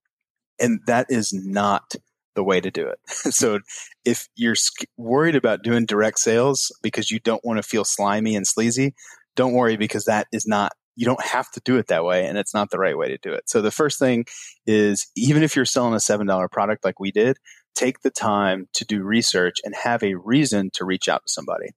[0.59, 1.95] And that is not
[2.35, 2.99] the way to do it.
[3.09, 3.61] so
[4.05, 4.57] if you're
[4.97, 8.95] worried about doing direct sales because you don't want to feel slimy and sleazy,
[9.35, 12.39] don't worry because that is not you don't have to do it that way and
[12.39, 13.49] it's not the right way to do it.
[13.49, 14.25] So the first thing
[14.67, 17.37] is even if you're selling a $7 product like we did,
[17.77, 21.71] take the time to do research and have a reason to reach out to somebody.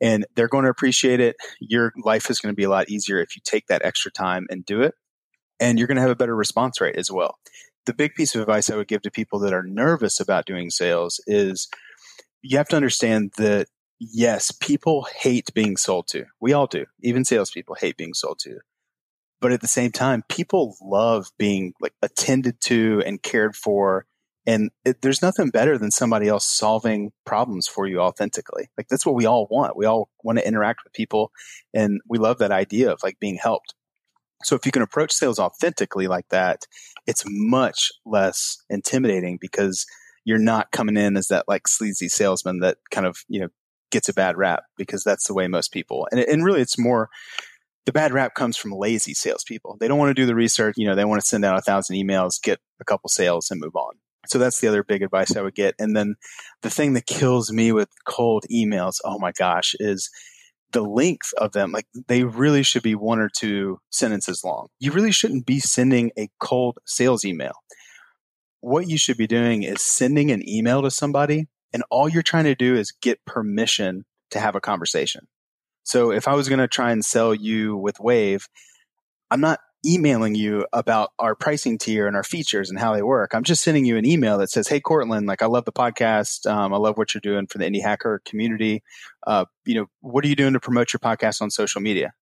[0.00, 1.36] And they're going to appreciate it.
[1.60, 4.46] Your life is going to be a lot easier if you take that extra time
[4.50, 4.94] and do it.
[5.60, 7.38] And you're going to have a better response rate as well.
[7.86, 10.70] The big piece of advice I would give to people that are nervous about doing
[10.70, 11.68] sales is
[12.42, 13.68] you have to understand that
[14.00, 16.24] yes, people hate being sold to.
[16.40, 16.86] We all do.
[17.02, 18.58] Even salespeople hate being sold to.
[19.40, 24.06] But at the same time, people love being like attended to and cared for.
[24.46, 28.70] And it, there's nothing better than somebody else solving problems for you authentically.
[28.76, 29.76] Like that's what we all want.
[29.76, 31.30] We all want to interact with people
[31.72, 33.74] and we love that idea of like being helped.
[34.42, 36.66] So if you can approach sales authentically like that,
[37.06, 39.86] it's much less intimidating because
[40.24, 43.48] you're not coming in as that like sleazy salesman that kind of, you know,
[43.92, 47.10] gets a bad rap because that's the way most people, and, and really it's more,
[47.84, 49.76] the bad rap comes from lazy salespeople.
[49.78, 50.74] They don't want to do the research.
[50.78, 53.60] You know, they want to send out a thousand emails, get a couple sales and
[53.60, 53.94] move on.
[54.26, 55.74] So that's the other big advice I would get.
[55.78, 56.14] And then
[56.62, 60.10] the thing that kills me with cold emails, oh my gosh, is
[60.72, 61.72] the length of them.
[61.72, 64.68] Like they really should be one or two sentences long.
[64.78, 67.54] You really shouldn't be sending a cold sales email
[68.62, 72.44] what you should be doing is sending an email to somebody and all you're trying
[72.44, 75.26] to do is get permission to have a conversation.
[75.82, 78.48] So if I was going to try and sell you with Wavve,
[79.30, 83.34] I'm not emailing you about our pricing tier and our features and how they work.
[83.34, 86.50] I'm just sending you an email that says, "Hey, Courtland, like I love the podcast.
[86.50, 88.82] Um, I love what you're doing for the indie hacker community.
[89.26, 92.12] Uh, you know, what are you doing to promote your podcast on social media?"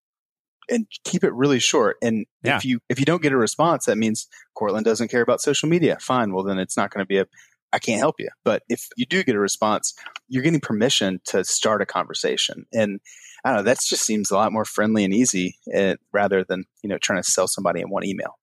[0.69, 1.97] and keep it really short.
[2.01, 2.57] And yeah.
[2.57, 5.69] if you if you don't get a response, that means Courtland doesn't care about social
[5.69, 5.99] media.
[6.01, 6.33] Fine.
[6.33, 7.27] Well, then it's not going to be a
[7.73, 8.29] I can't help you.
[8.45, 9.95] But if you do get a response,
[10.29, 12.67] you're getting permission to start a conversation.
[12.73, 13.01] And
[13.45, 16.65] I don't know, that just seems a lot more friendly and easy uh, rather than,
[16.83, 18.39] you know, trying to sell somebody in one email.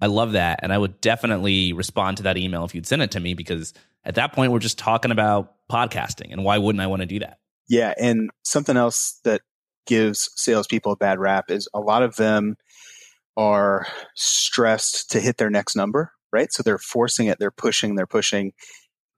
[0.00, 0.60] I love that.
[0.62, 3.72] And I would definitely respond to that email if you'd send it to me because
[4.04, 6.32] at that point, we're just talking about podcasting.
[6.32, 7.38] And why wouldn't I want to do that?
[7.68, 7.94] Yeah.
[7.98, 9.40] And something else that
[9.86, 12.56] gives salespeople a bad rap is a lot of them
[13.36, 16.52] are stressed to hit their next number, right?
[16.52, 18.52] So they're forcing it, they're pushing, they're pushing.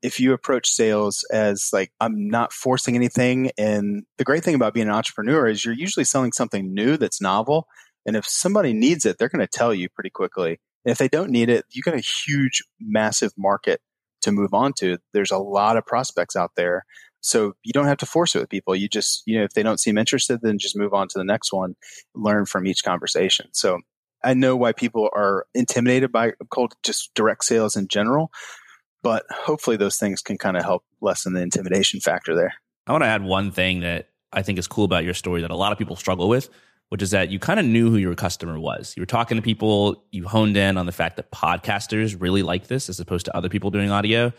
[0.02, 3.50] If you approach sales as like, I'm not forcing anything.
[3.58, 7.20] And the great thing about being an entrepreneur is you're usually selling something new that's
[7.20, 7.66] novel.
[8.04, 10.60] And if somebody needs it, they're going to tell you pretty quickly.
[10.84, 13.80] And if they don't need it, you got a huge, massive market
[14.22, 14.98] to move on to.
[15.12, 16.84] There's a lot of prospects out there
[17.26, 18.76] so you don't have to force it with people.
[18.76, 21.24] You just, you know, if they don't seem interested, then just move on to the
[21.24, 21.74] next one,
[22.14, 23.48] learn from each conversation.
[23.52, 23.80] So
[24.22, 28.30] I know why people are intimidated by cold, just direct sales in general,
[29.06, 32.52] but hopefully those things can kind of help lessen the intimidation factor there.
[32.88, 35.52] I want to add one thing that I think is cool about your story that
[35.52, 36.50] a lot of people struggle with,
[36.88, 38.94] which is that you kind of knew who your customer was.
[38.96, 42.66] You were talking to people, you honed in on the fact that podcasters really like
[42.66, 44.32] this as opposed to other people doing audio.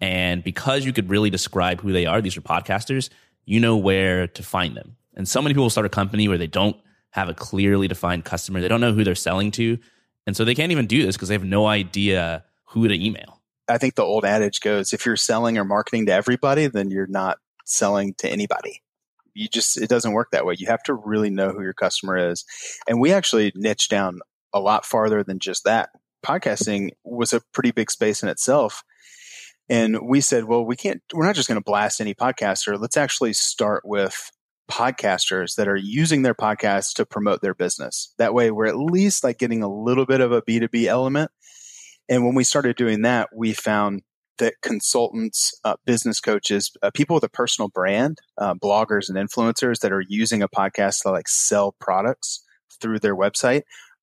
[0.00, 3.10] And because you could really describe who they are, these are podcasters,
[3.44, 4.96] you know where to find them.
[5.14, 6.78] And so many people start a company where they don't
[7.10, 8.62] have a clearly defined customer.
[8.62, 9.78] They don't know who they're selling to.
[10.26, 13.35] And so they can't even do this because they have no idea who to email.
[13.68, 17.06] I think the old adage goes if you're selling or marketing to everybody, then you're
[17.06, 18.82] not selling to anybody.
[19.34, 20.54] You just, it doesn't work that way.
[20.56, 22.44] You have to really know who your customer is.
[22.88, 24.20] And we actually niche down
[24.52, 25.90] a lot farther than just that.
[26.24, 28.82] Podcasting was a pretty big space in itself
[29.68, 32.80] and we said, well, we can't, we're not just going to blast any podcaster.
[32.80, 34.30] Let's actually start with
[34.70, 38.12] podcasters that are using their podcasts to promote their business.
[38.18, 41.30] That way we're at least like getting a little bit of a B2B element.
[42.08, 44.02] And when we started doing that, we found
[44.38, 49.80] that consultants, uh, business coaches, uh, people with a personal brand, uh, bloggers and influencers
[49.80, 52.44] that are using a podcast to like sell products
[52.80, 53.62] through their website,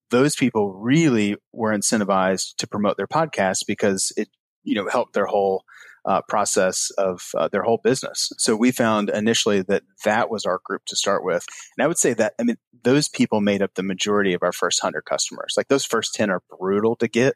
[0.09, 4.29] those people really were incentivized to promote their podcast because it
[4.63, 5.63] you know help their whole
[6.05, 8.29] uh, process of uh, their whole business.
[8.37, 11.45] So we found initially that that was our group to start with,
[11.77, 14.51] and I would say that I mean those people made up the majority of our
[14.51, 15.53] first hundred customers.
[15.57, 17.35] Like those first ten are brutal to get,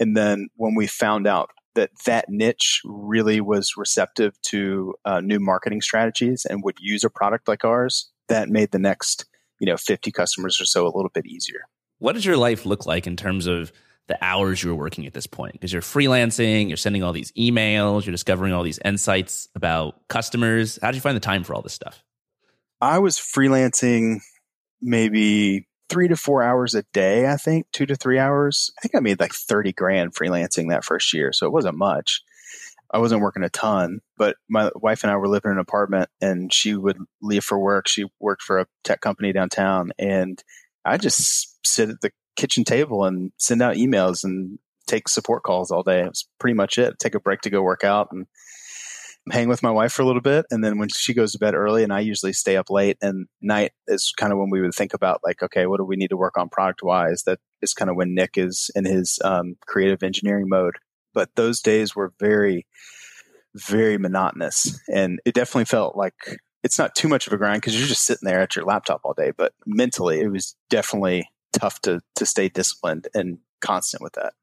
[0.00, 5.38] and then when we found out that that niche really was receptive to uh, new
[5.38, 9.26] marketing strategies and would use a product like ours, that made the next
[9.60, 11.60] you know 50 customers or so a little bit easier.
[11.98, 13.72] What does your life look like in terms of
[14.08, 17.30] the hours you are working at this point because you're freelancing, you're sending all these
[17.32, 20.78] emails, you're discovering all these insights about customers.
[20.82, 22.02] How did you find the time for all this stuff?
[22.80, 24.20] I was freelancing
[24.80, 28.70] maybe three to four hours a day, I think, two to three hours.
[28.78, 31.32] I think I made like 30 grand freelancing that first year.
[31.32, 32.22] So it wasn't much.
[32.92, 36.08] I wasn't working a ton, but my wife and I were living in an apartment
[36.20, 37.86] and she would leave for work.
[37.88, 40.42] She worked for a tech company downtown and
[40.84, 45.70] I just sit at the kitchen table and send out emails and take support calls
[45.70, 46.00] all day.
[46.00, 46.98] It was pretty much it.
[46.98, 48.26] Take a break to go work out and
[49.30, 50.46] hang with my wife for a little bit.
[50.50, 53.26] And then when she goes to bed early and I usually stay up late and
[53.40, 56.08] night is kind of when we would think about like, okay, what do we need
[56.08, 57.24] to work on product wise?
[57.24, 60.76] That is kind of when Nick is in his um, creative engineering mode.
[61.12, 62.66] But those days were very,
[63.54, 64.80] very monotonous.
[64.92, 66.14] And it definitely felt like
[66.62, 69.00] it's not too much of a grind because you're just sitting there at your laptop
[69.04, 74.12] all day, but mentally it was definitely tough to to stay disciplined and constant with
[74.14, 74.34] that.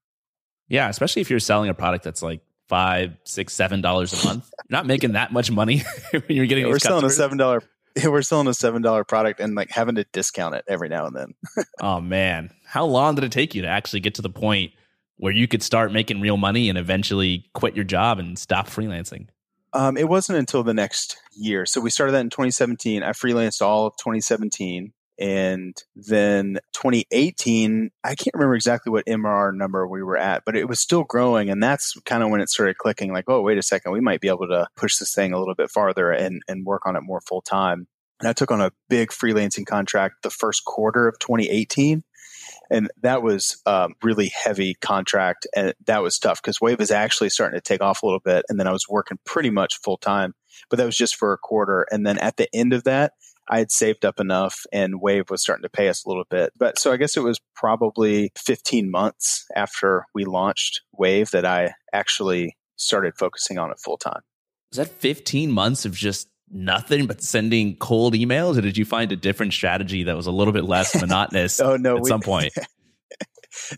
[0.67, 4.49] Yeah, especially if you're selling a product that's like five, six, seven dollars a month.
[4.69, 6.65] You're not making that much money when you're getting.
[6.65, 7.63] Yeah, we're selling a seven dollar.
[8.05, 11.15] We're selling a seven dollar product and like having to discount it every now and
[11.15, 11.33] then.
[11.81, 14.71] oh man, how long did it take you to actually get to the point
[15.15, 19.29] where you could start making real money and eventually quit your job and stop freelancing?
[19.73, 21.65] Um, it wasn't until the next year.
[21.65, 23.01] So we started that in 2017.
[23.01, 24.93] I freelanced all of 2017.
[25.19, 30.67] And then 2018, I can't remember exactly what MRR number we were at, but it
[30.67, 31.49] was still growing.
[31.49, 34.21] And that's kind of when it started clicking like, oh, wait a second, we might
[34.21, 37.01] be able to push this thing a little bit farther and, and work on it
[37.01, 37.87] more full time.
[38.19, 42.03] And I took on a big freelancing contract the first quarter of 2018
[42.69, 47.29] and that was um, really heavy contract and that was tough because Wavve is actually
[47.29, 49.97] starting to take off a little bit and then i was working pretty much full
[49.97, 50.33] time
[50.69, 53.13] but that was just for a quarter and then at the end of that
[53.49, 56.51] i had saved up enough and Wavve was starting to pay us a little bit.
[56.57, 61.73] But so i guess it was probably 15 months after we launched Wavve that i
[61.93, 64.21] actually started focusing on it full time
[64.71, 69.11] was that 15 months of just nothing but sending cold emails or did you find
[69.11, 72.21] a different strategy that was a little bit less monotonous oh no at we, some
[72.21, 72.53] point?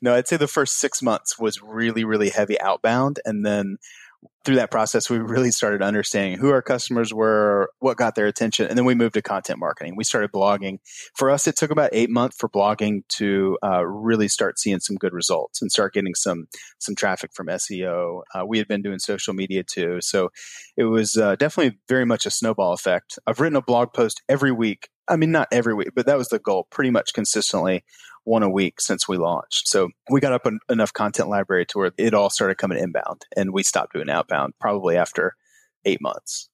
[0.01, 3.77] No i'd say the first six months was really really heavy outbound and then
[4.45, 8.67] through that process, we really started understanding who our customers were, what got their attention,
[8.67, 9.95] and then we moved to content marketing.
[9.95, 10.79] We started blogging.
[11.13, 14.95] For us, it took about eight months for blogging to uh, really start seeing some
[14.95, 16.47] good results and start getting some
[16.79, 18.21] some traffic from SEO.
[18.33, 20.29] Uh, we had been doing social media too, so
[20.77, 23.19] it was uh, definitely very much a snowball effect.
[23.27, 24.89] I've written a blog post every week.
[25.07, 27.83] I mean, not every week, but that was the goal, pretty much consistently
[28.23, 29.67] one a week since we launched.
[29.67, 33.25] So we got up an, enough content library to where it all started coming inbound
[33.35, 35.35] and we stopped doing outbound probably after
[35.85, 36.49] eight months.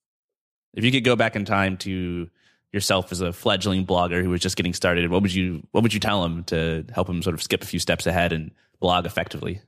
[0.74, 2.30] If you could go back in time to
[2.74, 5.94] yourself as a fledgling blogger who was just getting started, what would you what would
[5.94, 9.06] you tell him to help him sort of skip a few steps ahead and blog
[9.06, 9.62] effectively?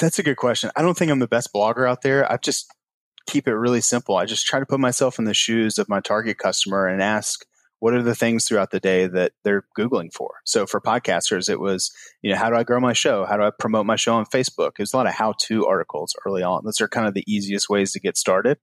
[0.00, 0.70] That's a good question.
[0.76, 2.30] I don't think I'm the best blogger out there.
[2.30, 2.70] I just
[3.26, 4.16] keep it really simple.
[4.16, 7.44] I just try to put myself in the shoes of my target customer and ask
[7.80, 10.34] what are the things throughout the day that they're Googling for?
[10.44, 11.90] So for podcasters, it was,
[12.22, 13.24] you know, how do I grow my show?
[13.24, 14.72] How do I promote my show on Facebook?
[14.76, 16.62] There's a lot of how to articles early on.
[16.64, 18.58] Those are kind of the easiest ways to get started.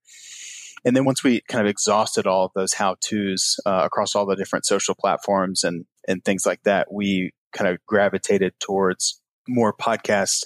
[0.86, 4.28] And then once we kind of exhausted all of those how to's uh, across all
[4.28, 9.74] the different social platforms and, and things like that, we kind of gravitated towards more
[9.74, 10.44] podcasts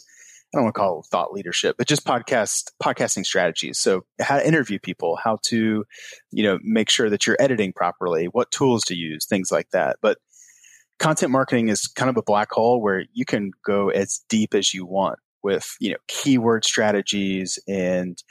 [0.54, 3.80] I don't want to call it thought leadership, but just podcast podcasting strategies.
[3.80, 5.86] So how to interview people, how to,
[6.32, 9.98] you know, make sure that you're editing properly, what tools to use, things like that.
[10.02, 10.18] But
[11.00, 14.74] content marketing is kind of a black hole where you can go as deep as
[14.74, 18.22] you want with, you know, keyword strategies and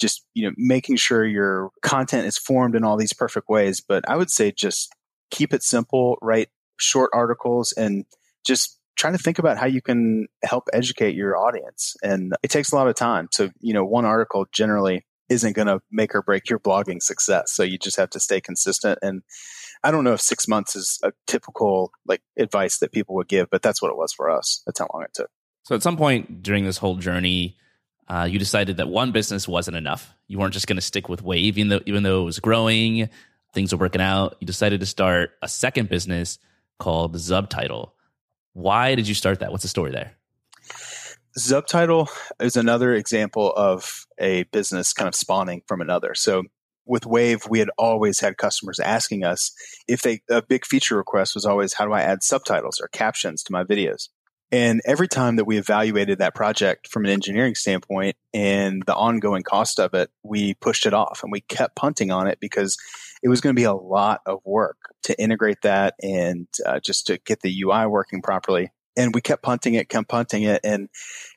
[0.00, 3.80] just, you know, making sure your content is formed in all these perfect ways.
[3.80, 4.92] But I would say just
[5.30, 8.04] keep it simple, write short articles and
[8.44, 11.96] just trying to think about how you can help educate your audience.
[12.02, 13.28] And it takes a lot of time.
[13.30, 17.52] So, you know, one article generally isn't going to make or break your blogging success.
[17.52, 18.98] So you just have to stay consistent.
[19.00, 19.22] And
[19.84, 23.48] I don't know if six months is a typical like advice that people would give,
[23.50, 24.62] but that's what it was for us.
[24.66, 25.30] That's how long it took.
[25.62, 27.56] So at some point during this whole journey,
[28.08, 30.14] uh, you decided that one business wasn't enough.
[30.26, 33.10] You weren't just going to stick with Wavve, even though even though it was growing,
[33.52, 34.36] things were working out.
[34.40, 36.38] You decided to start a second business
[36.78, 37.90] called Zubtitle.
[38.52, 39.50] Why did you start that?
[39.50, 40.12] What's the story there?
[41.38, 42.08] Zubtitle
[42.40, 46.14] is another example of a business kind of spawning from another.
[46.14, 46.44] So
[46.84, 49.52] with Wavve, we had always had customers asking us
[49.86, 53.42] if they, a big feature request was always, how do I add subtitles or captions
[53.44, 54.08] to my videos?
[54.50, 59.42] And every time that we evaluated that project from an engineering standpoint and the ongoing
[59.42, 62.78] cost of it, we pushed it off and we kept punting on it because
[63.22, 67.06] it was going to be a lot of work to integrate that and uh, just
[67.08, 68.70] to get the UI working properly.
[68.98, 70.60] And we kept punting it, kept punting it.
[70.64, 70.88] And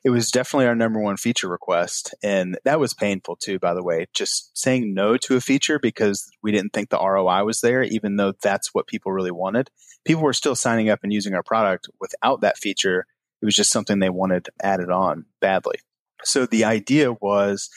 [0.04, 2.14] it was definitely our number one feature request.
[2.22, 6.28] And that was painful too, by the way, just saying no to a feature because
[6.42, 9.70] we didn't think the ROI was there, even though that's what people really wanted.
[10.04, 13.06] People were still signing up and using our product without that feature.
[13.40, 15.76] It was just something they wanted added on badly.
[16.24, 17.70] So the idea was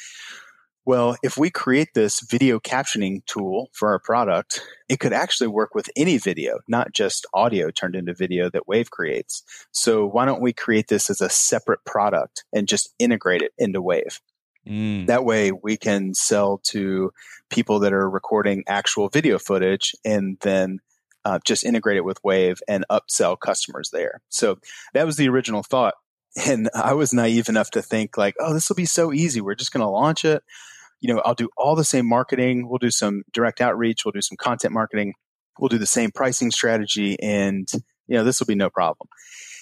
[0.86, 5.74] well, if we create this video captioning tool for our product, it could actually work
[5.74, 9.44] with any video, not just audio turned into video that Wavve creates.
[9.72, 13.82] So why don't we create this as a separate product and just integrate it into
[13.82, 14.20] Wavve?
[14.68, 15.08] Mm.
[15.08, 17.12] That way we can sell to
[17.50, 20.80] people that are recording actual video footage and then
[21.24, 24.22] uh, just integrate it with Wavve and upsell customers there.
[24.30, 24.60] So
[24.94, 25.96] that was the original thought.
[26.46, 29.40] And I was naive enough to think like, oh, this will be so easy.
[29.40, 30.44] We're just going to launch it
[31.02, 32.68] you know, I'll do all the same marketing.
[32.68, 34.06] We'll do some direct outreach.
[34.06, 35.14] We'll do some content marketing.
[35.60, 37.68] We'll do the same pricing strategy and,
[38.08, 39.08] you know, this will be no problem.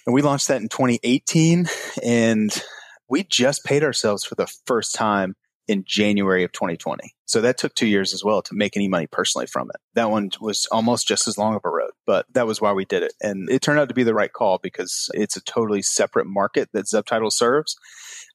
[0.05, 1.67] And we launched that in 2018
[2.03, 2.63] and
[3.07, 5.35] we just paid ourselves for the first time
[5.67, 7.13] in January of 2020.
[7.25, 9.79] So that took two years as well to make any money personally from it.
[9.93, 12.85] That one was almost just as long of a road, but that was why we
[12.85, 13.13] did it.
[13.21, 16.69] And it turned out to be the right call because it's a totally separate market
[16.73, 17.77] that Zubtitle serves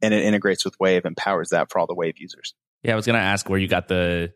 [0.00, 2.54] and it integrates with Wavve and powers that for all the Wavve users.
[2.82, 4.32] Yeah, I was going to ask where you got the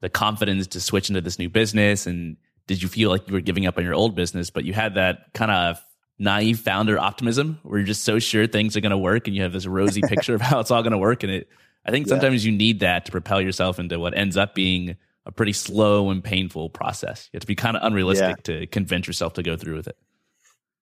[0.00, 2.36] the confidence to switch into this new business and
[2.66, 4.94] did you feel like you were giving up on your old business but you had
[4.94, 5.82] that kind of
[6.18, 9.42] naive founder optimism where you're just so sure things are going to work and you
[9.42, 11.48] have this rosy picture of how it's all going to work and it
[11.86, 12.50] I think sometimes yeah.
[12.50, 16.22] you need that to propel yourself into what ends up being a pretty slow and
[16.22, 17.28] painful process.
[17.32, 18.58] You have to be kind of unrealistic yeah.
[18.58, 19.96] to convince yourself to go through with it.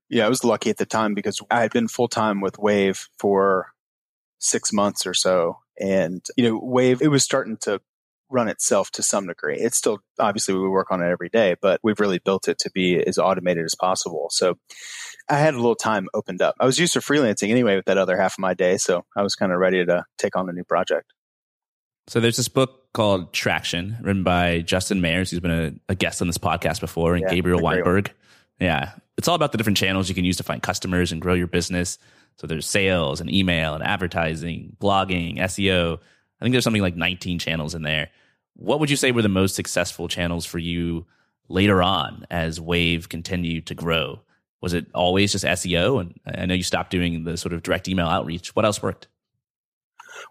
[0.09, 3.09] Yeah, I was lucky at the time because I had been full time with Wavve
[3.19, 3.73] for
[4.39, 5.59] six months or so.
[5.81, 7.81] And, you know, Wavve, it was starting to
[8.31, 9.57] run itself to some degree.
[9.59, 12.71] It's still, obviously, we work on it every day, but we've really built it to
[12.71, 14.29] be as automated as possible.
[14.31, 14.57] So
[15.29, 16.55] I had a little time opened up.
[16.59, 18.77] I was used to freelancing anyway with that other half of my day.
[18.77, 21.13] So I was kind of ready to take on a new project.
[22.07, 26.21] So there's this book called Traction, written by Justin Mares, who's been a, a guest
[26.21, 28.13] on this podcast before, and yeah, Gabriel Weinberg.
[28.61, 28.93] Yeah.
[29.17, 31.47] It's all about the different channels you can use to find customers and grow your
[31.47, 31.99] business.
[32.37, 35.99] So there's sales and email and advertising, blogging, SEO.
[36.41, 38.11] I think there's something like 19 channels in there.
[38.55, 41.07] What would you say were the most successful channels for you
[41.49, 44.21] later on as Wavve continued to grow?
[44.61, 46.01] Was it always just SEO?
[46.01, 48.55] And I know you stopped doing the sort of direct email outreach.
[48.57, 49.09] What else worked?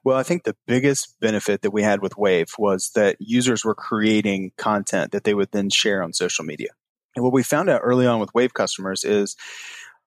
[0.03, 3.75] Well, I think the biggest benefit that we had with Wavve was that users were
[3.75, 6.69] creating content that they would then share on social media.
[7.15, 9.35] And what we found out early on with Wavve customers is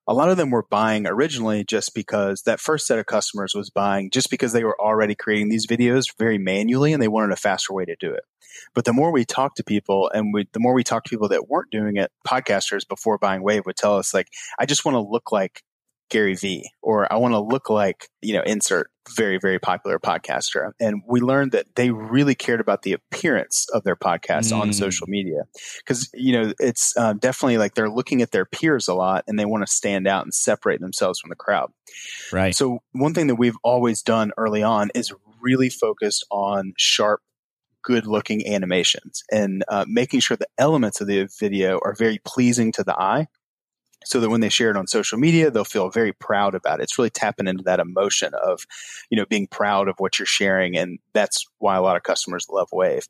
[0.09, 3.71] a lot of them were buying originally just because that first set of customers was
[3.71, 7.37] buying just because they were already creating these videos very manually and they wanted a
[7.37, 8.23] faster way to do it.
[8.75, 11.29] But the more we talked to people and we, the more we talked to people
[11.29, 14.29] that weren't doing it, podcasters before buying Wavve would tell us like,
[14.59, 15.63] I just want to look like
[16.09, 20.73] Gary Vee or I want to look like, you know, insert very, very popular podcaster.
[20.81, 24.61] And we learned that they really cared about the appearance of their podcast mm.
[24.61, 25.43] on social media.
[25.87, 29.39] Cause, you know, it's uh, definitely like they're looking at their peers a lot and
[29.39, 31.71] they want to stand out and separate themselves from the crowd.
[32.33, 32.55] Right.
[32.55, 37.21] So one thing that we've always done early on is really focused on sharp
[37.83, 42.73] good looking animations and uh, making sure the elements of the video are very pleasing
[42.73, 43.29] to the eye
[44.07, 46.85] so that when they share it on social media, they'll feel very proud about it.
[46.85, 48.65] It's really tapping into that emotion of,
[49.11, 50.77] you know, being proud of what you're sharing.
[50.77, 53.09] And that's why a lot of customers love Wavve.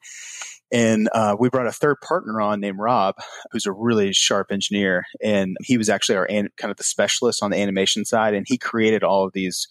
[0.73, 3.17] And uh, we brought a third partner on named Rob,
[3.53, 5.05] who's a really sharp engineer.
[5.23, 8.33] And he was actually our an- kind of the specialist on the animation side.
[8.33, 9.69] And he created all of these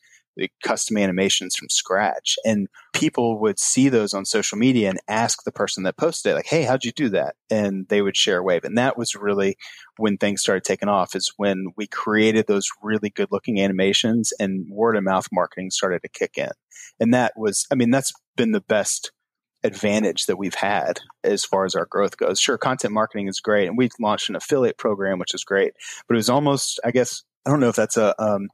[0.63, 2.35] custom animations from scratch.
[2.45, 6.35] And people would see those on social media and ask the person that posted it,
[6.35, 7.35] like, hey, how'd you do that?
[7.49, 8.63] And they would share a Wavve.
[8.63, 9.57] And that was really
[9.97, 14.69] when things started taking off, is when we created those really good looking animations and
[14.69, 16.51] word of mouth marketing started to kick in.
[16.99, 19.11] And that was, I mean, that's been the best
[19.63, 22.39] advantage that we've had as far as our growth goes.
[22.39, 23.67] Sure, content marketing is great.
[23.67, 25.73] And we launched an affiliate program, which is great.
[26.07, 28.49] But it was almost, I guess, I don't know if that's a, um,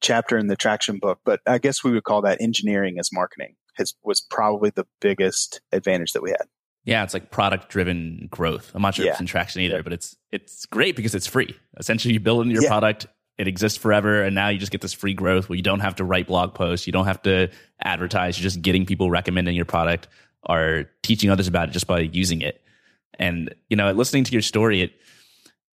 [0.00, 3.56] chapter in the traction book, but I guess we would call that engineering as marketing
[3.76, 6.46] has, was probably the biggest advantage that we had.
[6.84, 8.70] Yeah, it's like product driven growth.
[8.74, 9.12] I'm not sure yeah.
[9.12, 11.56] if it's in traction either, but it's it's great because it's free.
[11.78, 12.68] Essentially, you build into your yeah.
[12.68, 13.06] product,
[13.38, 15.96] it exists forever, and now you just get this free growth where you don't have
[15.96, 17.48] to write blog posts, you don't have to
[17.82, 18.38] advertise.
[18.38, 20.08] You're just getting people recommending your product
[20.42, 22.60] or teaching others about it just by using it.
[23.18, 24.92] And you know, listening to your story, it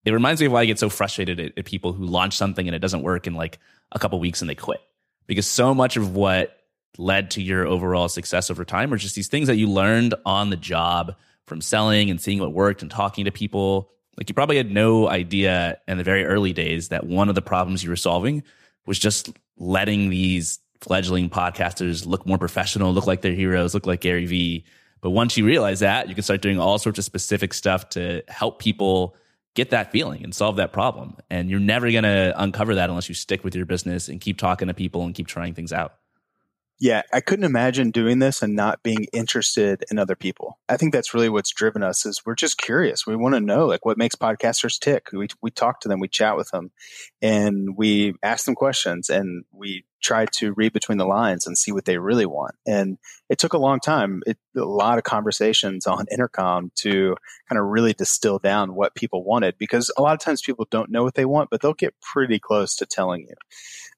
[0.05, 2.67] it reminds me of why I get so frustrated at, at people who launch something
[2.67, 3.59] and it doesn't work and like
[3.91, 4.81] a couple weeks and they quit
[5.27, 6.57] because so much of what
[6.97, 10.49] led to your overall success over time are just these things that you learned on
[10.49, 11.15] the job
[11.47, 13.89] from selling and seeing what worked and talking to people.
[14.17, 17.41] Like you probably had no idea in the very early days that one of the
[17.41, 18.43] problems you were solving
[18.85, 24.01] was just letting these fledgling podcasters look more professional, look like their heroes, look like
[24.01, 24.65] Gary Vee.
[25.01, 28.23] But once you realize that, you can start doing all sorts of specific stuff to
[28.27, 29.15] help people
[29.55, 31.17] get that feeling and solve that problem.
[31.29, 34.37] And you're never going to uncover that unless you stick with your business and keep
[34.37, 35.95] talking to people and keep trying things out.
[36.79, 40.57] Yeah, I couldn't imagine doing this and not being interested in other people.
[40.67, 43.05] I think that's really what's driven us is we're just curious.
[43.05, 45.09] We want to know like what makes podcasters tick.
[45.13, 46.71] We we talk to them, we chat with them,
[47.21, 51.71] and we ask them questions and we try to read between the lines and see
[51.71, 52.55] what they really want.
[52.65, 52.97] And
[53.29, 57.15] it took a long time, it, a lot of conversations on intercom to
[57.49, 60.91] kind of really distill down what people wanted because a lot of times people don't
[60.91, 63.35] know what they want, but they'll get pretty close to telling you.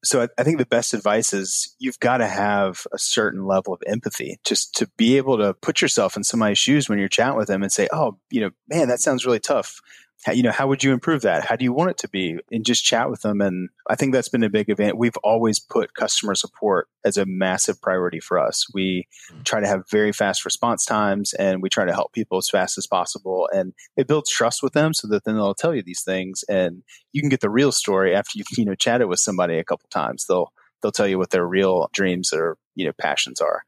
[0.03, 3.73] So I, I think the best advice is you've got to have a certain level
[3.73, 7.37] of empathy just to be able to put yourself in somebody's shoes when you're chatting
[7.37, 9.79] with them and say, Oh, you know, man, that sounds really tough
[10.23, 11.45] how, you know, how would you improve that?
[11.45, 12.37] How do you want it to be?
[12.51, 13.41] And just chat with them.
[13.41, 14.97] And I think that's been a big event.
[14.97, 18.65] We've always put customer support as a massive priority for us.
[18.73, 19.43] We mm-hmm.
[19.43, 22.77] try to have very fast response times and we try to help people as fast
[22.77, 23.49] as possible.
[23.53, 26.83] And it builds trust with them so that then they'll tell you these things and
[27.11, 29.89] you can get the real story after you've, you know, chatted with somebody a couple
[29.89, 30.25] times.
[30.27, 33.63] They'll, they'll tell you what their real dreams or, you know, passions are.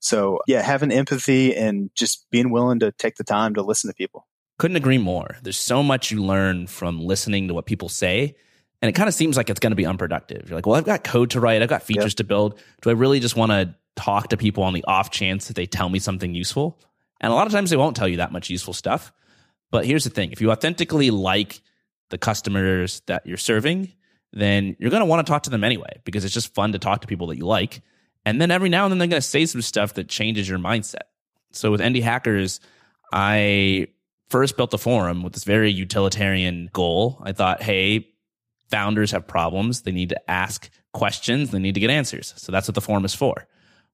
[0.00, 3.94] So yeah, having empathy and just being willing to take the time to listen to
[3.94, 4.26] people.
[4.60, 5.38] Couldn't agree more.
[5.42, 8.36] There's so much you learn from listening to what people say.
[8.82, 10.50] And it kind of seems like it's going to be unproductive.
[10.50, 12.16] You're like, well, I've got code to write, I've got features yep.
[12.16, 12.60] to build.
[12.82, 15.64] Do I really just want to talk to people on the off chance that they
[15.64, 16.78] tell me something useful?
[17.22, 19.14] And a lot of times they won't tell you that much useful stuff.
[19.70, 21.62] But here's the thing if you authentically like
[22.10, 23.90] the customers that you're serving,
[24.34, 26.78] then you're going to want to talk to them anyway because it's just fun to
[26.78, 27.80] talk to people that you like.
[28.26, 30.58] And then every now and then they're going to say some stuff that changes your
[30.58, 31.08] mindset.
[31.52, 32.60] So with Indie Hackers,
[33.10, 33.88] I
[34.30, 37.20] first built the forum with this very utilitarian goal.
[37.22, 38.08] I thought, hey,
[38.70, 39.82] founders have problems.
[39.82, 41.50] They need to ask questions.
[41.50, 42.32] They need to get answers.
[42.36, 43.46] So that's what the forum is for.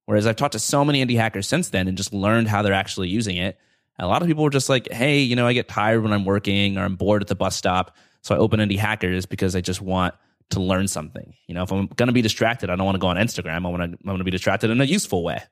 [0.04, 2.72] Whereas I've talked to so many indie hackers since then and just learned how they're
[2.72, 3.58] actually using it.
[3.98, 6.12] And a lot of people were just like, hey, you know, I get tired when
[6.12, 7.96] I'm working or I'm bored at the bus stop.
[8.22, 10.14] So I open indie hackers because I just want
[10.50, 11.34] to learn something.
[11.46, 13.66] You know, if I'm going to be distracted, I don't want to go on Instagram.
[13.66, 15.42] I want to, I want to be distracted in a useful way.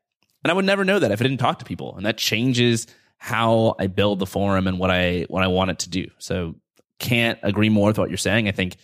[0.44, 1.96] And I would never know that if I didn't talk to people.
[1.96, 2.86] And that changes
[3.24, 6.10] how I build the forum and what I what I want it to do.
[6.18, 6.56] So
[6.98, 8.48] can't agree more with what you're saying.
[8.48, 8.76] I think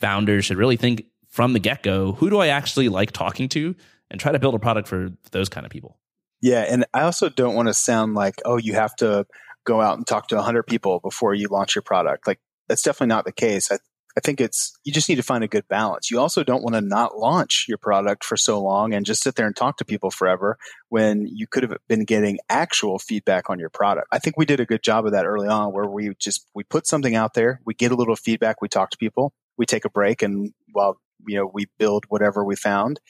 [0.00, 3.76] founders should really think from the get go, who do I actually like talking to
[4.10, 5.98] and try to build a product for those kind of people.
[6.40, 6.62] Yeah.
[6.62, 9.26] And I also don't want to sound like, oh, you have to
[9.66, 12.26] go out and talk to 100 people before you launch your product.
[12.26, 13.70] Like, that's definitely not the case.
[13.70, 13.76] I,
[14.16, 16.10] I think it's you just need to find a good balance.
[16.10, 19.34] You also don't want to not launch your product for so long and just sit
[19.34, 20.58] there and talk to people forever
[20.88, 24.08] when you could have been getting actual feedback on your product.
[24.12, 26.64] I think we did a good job of that early on where we just we
[26.64, 29.84] put something out there, we get a little feedback, we talk to people, we take
[29.84, 33.00] a break and while you know we build whatever we found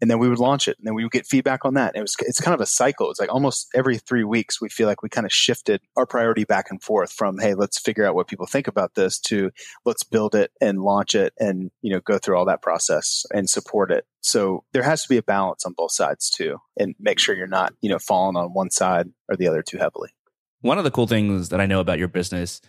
[0.00, 1.94] and then we would launch it and then we would get feedback on that.
[1.94, 3.10] it was it's kind of a cycle.
[3.10, 6.44] It's like almost every three weeks we feel like we kind of shifted our priority
[6.44, 9.50] back and forth from hey let's figure out what people think about this to
[9.84, 13.48] let's build it and launch it and you know go through all that process and
[13.48, 14.06] support it.
[14.22, 17.46] So there has to be a balance on both sides too, and make sure you're
[17.46, 20.10] not you know falling on one side or the other too heavily.
[20.62, 22.60] One of the cool things that I know about your business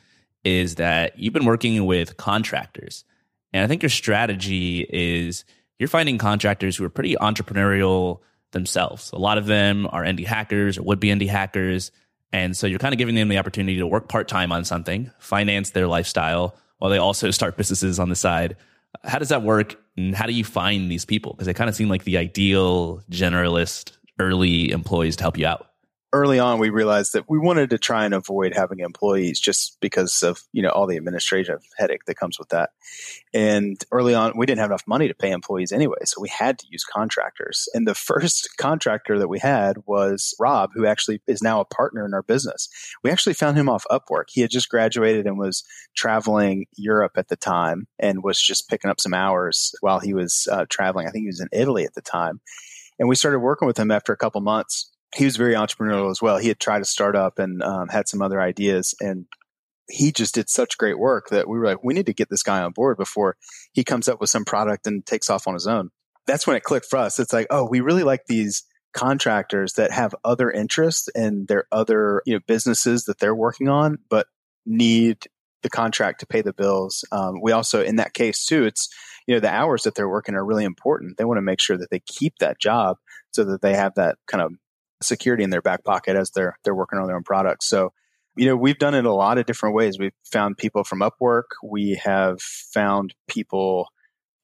[0.44, 3.04] is that you've been working with contractors,
[3.54, 5.46] and I think your strategy is
[5.82, 8.20] you're finding contractors who are pretty entrepreneurial
[8.52, 9.12] themselves.
[9.14, 11.92] A lot of them are indie hackers or would be indie hackers.
[12.32, 15.10] And so you're kind of giving them the opportunity to work part time on something,
[15.18, 18.58] finance their lifestyle while they also start businesses on the side.
[19.04, 19.76] How does that work?
[19.98, 21.34] And how do you find these people?
[21.34, 25.71] Because they kind of seem like the ideal generalist early employees to help you out
[26.14, 30.24] early on we realized that we wanted to try and avoid having employees just because
[30.24, 32.72] of you know all the administrative headache that comes with that.
[33.34, 36.60] And early on we didn't have enough money to pay employees anyway so we had
[36.60, 37.70] to use contractors.
[37.74, 42.06] And the first contractor that we had was rob who actually is now a partner
[42.06, 42.70] in our business.
[43.04, 44.26] We actually found him off upwork.
[44.30, 45.64] He had just graduated and was
[45.96, 50.48] traveling europe at the time and was just picking up some hours while he was
[50.52, 51.08] uh, traveling.
[51.08, 52.42] I think he was in italy at the time.
[53.00, 56.22] And we started working with him after a couple months he was very entrepreneurial as
[56.22, 56.38] well.
[56.38, 59.26] He had tried to start up and um, had some other ideas, and
[59.90, 62.44] he just did such great work that we were like, we need to get this
[62.44, 63.36] guy on board before
[63.74, 65.90] he comes up with some product and takes off on his own.
[66.28, 67.20] That's when it clicked for us.
[67.20, 72.22] It's like, oh, we really like these contractors that have other interests and their other
[72.26, 74.28] you know businesses that they're working on, but
[74.66, 75.18] need
[75.64, 77.06] the contract to pay the bills.
[77.12, 78.90] Um, we also, in that case too, it's
[79.28, 81.18] you know the hours that they're working are really important.
[81.18, 82.98] They want to make sure that they keep that job
[83.32, 84.54] so that they have that kind of
[85.04, 87.68] security in their back pocket as they're they're working on their own products.
[87.68, 87.94] So,
[88.36, 90.00] you know, we've done it a lot of different ways.
[90.00, 91.44] We've found people from Upwork.
[91.64, 93.88] We have found people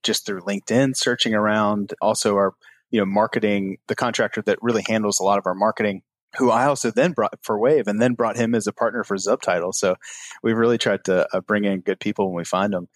[0.03, 1.93] just through LinkedIn searching around.
[2.01, 2.53] Also, our
[2.91, 6.03] you know marketing the contractor that really handles a lot of our marketing
[6.37, 9.15] who I also then brought for Wavve and then brought him as a partner for
[9.15, 9.73] Zubtitle.
[9.73, 9.95] So
[10.43, 12.89] we've really tried to uh, bring in good people when we find them.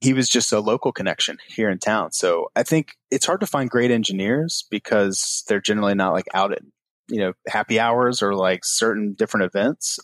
[0.00, 2.12] He was just a local connection here in town.
[2.12, 6.52] So I think it's hard to find great engineers because they're generally not like out
[7.08, 9.98] you know, happy hours or like certain different events.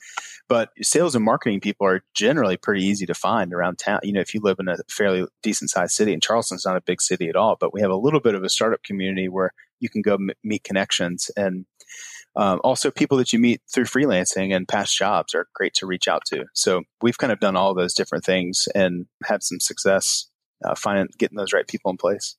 [0.49, 4.01] But sales and marketing people are generally pretty easy to find around town.
[4.03, 6.83] You know, if you live in a fairly decent sized city, and Charleston's not a
[6.83, 9.53] big city at all, but we have a little bit of a startup community where
[9.81, 11.65] you can go m- meet connections and
[12.35, 16.09] um, also people that you meet through freelancing and past jobs are great to reach
[16.09, 16.45] out to.
[16.55, 20.29] So we've kind of done all those different things and had some success
[20.65, 22.37] uh, finding getting those right people in place.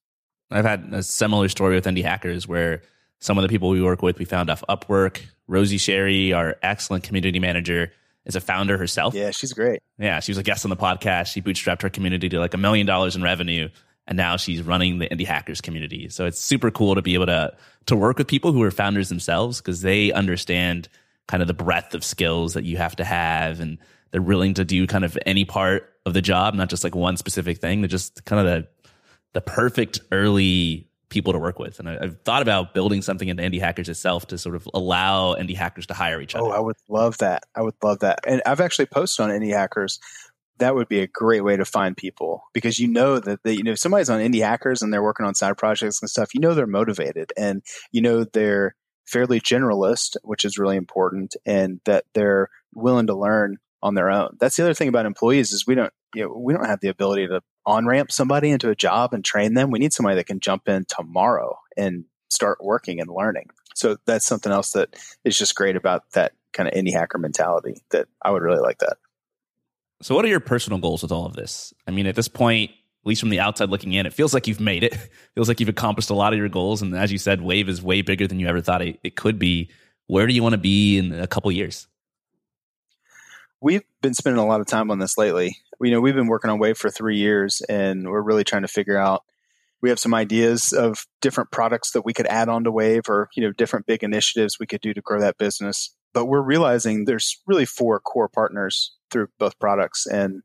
[0.49, 2.82] I've had a similar story with Indie Hackers where
[3.20, 5.22] some of the people we work with, we found off Upwork.
[5.47, 7.91] Rosie Sherry, our excellent community manager,
[8.26, 9.14] is a founder herself.
[9.14, 9.82] Yeah, she's great.
[9.97, 11.28] Yeah, she was a guest on the podcast.
[11.28, 13.70] She bootstrapped her community to like a million dollars in revenue,
[14.07, 16.09] and now she's running the Indie Hackers community.
[16.09, 17.55] So it's super cool to be able to
[17.88, 20.88] to work with people who are founders themselves because they understand
[21.28, 23.78] kind of the breadth of skills that you have to have, and
[24.11, 27.18] they're willing to do kind of any part of the job, not just like one
[27.18, 27.82] specific thing.
[27.82, 28.68] They're just kind of the
[29.34, 31.80] the perfect early people to work with.
[31.80, 35.36] And I, have thought about building something into Indie Hackers itself to sort of allow
[35.36, 36.49] Indie Hackers to hire each oh, other.
[36.49, 37.43] Oh, I would love that.
[37.55, 38.20] I would love that.
[38.28, 39.99] And I've actually posted on Indie Hackers.
[40.57, 43.64] That would be a great way to find people because you know that they, you
[43.64, 46.34] know if somebody's on Indie Hackers and they're working on side projects and stuff.
[46.34, 51.80] You know they're motivated and you know they're fairly generalist, which is really important, and
[51.86, 54.38] that they're willing to learn on their own.
[54.39, 56.88] That's the other thing about employees is we don't you know, we don't have the
[56.88, 59.72] ability to on ramp somebody into a job and train them.
[59.72, 63.49] We need somebody that can jump in tomorrow and start working and learning.
[63.76, 67.84] So that's something else that is just great about that kind of indie hacker mentality
[67.91, 68.97] that I would really like that.
[70.01, 71.74] So what are your personal goals with all of this?
[71.88, 74.47] I mean, at this point, at least from the outside looking in, it feels like
[74.47, 74.93] you've made it.
[74.93, 76.82] it feels like you've accomplished a lot of your goals.
[76.82, 79.39] And as you said, Wavve is way bigger than you ever thought it, it could
[79.39, 79.70] be.
[80.07, 81.88] Where do you want to be in a couple years?
[83.64, 86.49] We've been spending a lot of time on this lately you know we've been working
[86.49, 89.24] on Wavve for three years, and we're really trying to figure out.
[89.82, 93.30] We have some ideas of different products that we could add on to Wavve, or
[93.36, 95.93] you know, different big initiatives we could do to grow that business.
[96.14, 100.41] But we're realizing there's really four core partners through both products, and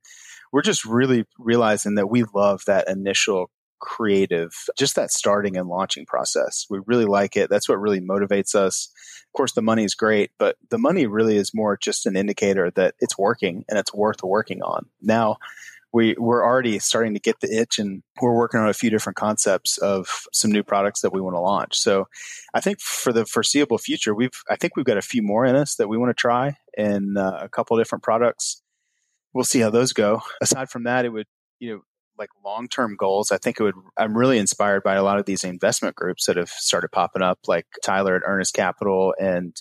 [0.53, 3.51] we're just really realizing that we love that initial
[3.81, 6.67] creative, just that starting and launching process.
[6.69, 7.51] We really like it.
[7.51, 8.91] That's what really motivates us.
[9.27, 12.71] Of course, the money is great, but the money really is more just an indicator
[12.73, 14.87] that it's working and it's worth working on.
[15.01, 15.37] Now,
[15.93, 19.17] we, we're already starting to get the itch and we're working on a few different
[19.17, 21.79] concepts of some new products that we want to launch.
[21.79, 22.09] So
[22.53, 25.57] I think for the foreseeable future, we've, I think we've got a few more in
[25.57, 28.63] us that we want to try and uh, a couple different products.
[29.33, 30.21] We'll see how those go.
[30.43, 31.27] Aside from that, it would,
[31.59, 31.81] you know,
[32.19, 33.75] like long term goals, I think it would.
[33.97, 37.39] I'm really inspired by a lot of these investment groups that have started popping up,
[37.47, 39.55] like Tyler at Earnest Capital, and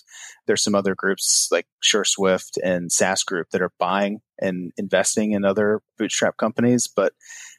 [0.46, 5.44] there's some other groups like SureSwift and SaaS Group that are buying and investing in
[5.44, 6.88] other bootstrap companies.
[6.88, 7.12] But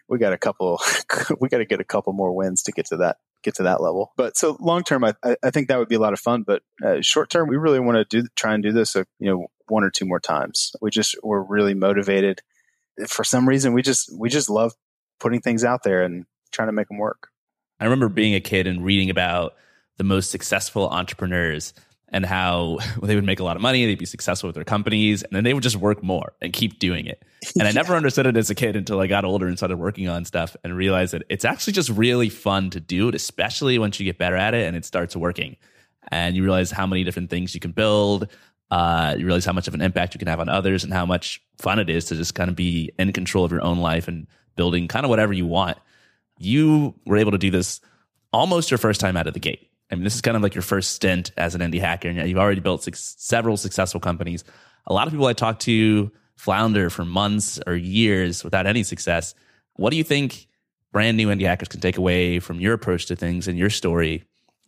[0.07, 0.81] we got a couple.
[1.39, 3.81] we got to get a couple more wins to get to that get to that
[3.81, 4.11] level.
[4.17, 6.43] But so long term, I, I think that would be a lot of fun.
[6.43, 9.29] But uh, short term, we really want to do try and do this, uh, you
[9.29, 10.73] know, one or two more times.
[10.81, 12.41] We just we're really motivated
[13.07, 14.73] for some reason we just we just love
[15.19, 17.29] putting things out there and trying to make them work.
[17.79, 19.55] I remember being a kid and reading about
[19.97, 21.73] the most successful entrepreneurs
[22.11, 25.23] and how they would make a lot of money, they'd be successful with their companies,
[25.23, 27.23] and then they would just work more and keep doing it.
[27.57, 30.07] And I never understood it as a kid until I got older and started working
[30.07, 33.99] on stuff and realized that it's actually just really fun to do it, especially once
[33.99, 35.55] you get better at it and it starts working.
[36.11, 38.27] And you realize how many different things you can build.
[38.71, 41.05] Uh, you realize how much of an impact you can have on others and how
[41.05, 44.07] much fun it is to just kind of be in control of your own life
[44.07, 44.27] and
[44.59, 45.77] building kind of whatever you want.
[46.37, 47.79] You were able to do this
[48.33, 49.71] almost your first time out of the gate.
[49.89, 52.27] I mean, this is kind of like your first stint as an indie hacker, and
[52.27, 54.43] you've already built six, several successful companies.
[54.85, 59.33] A lot of people I talk to flounder for months or years without any success.
[59.77, 60.47] What do you think
[60.91, 64.25] brand new indie hackers can take away from your approach to things and your story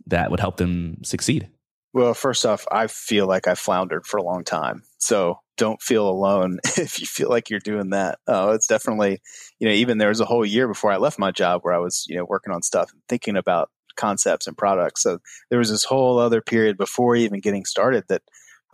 [0.07, 1.49] that would help them succeed?
[1.91, 4.83] Well, first off, I feel like I floundered for a long time.
[5.01, 8.19] So don't feel alone if you feel like you're doing that.
[8.27, 9.19] Uh, it's definitely,
[9.59, 11.79] you know, even there was a whole year before I left my job where I
[11.79, 15.01] was, you know, working on stuff and thinking about concepts and products.
[15.01, 18.21] So there was this whole other period before even getting started that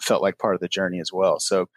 [0.02, 1.40] felt like part of the journey as well.
[1.40, 1.70] So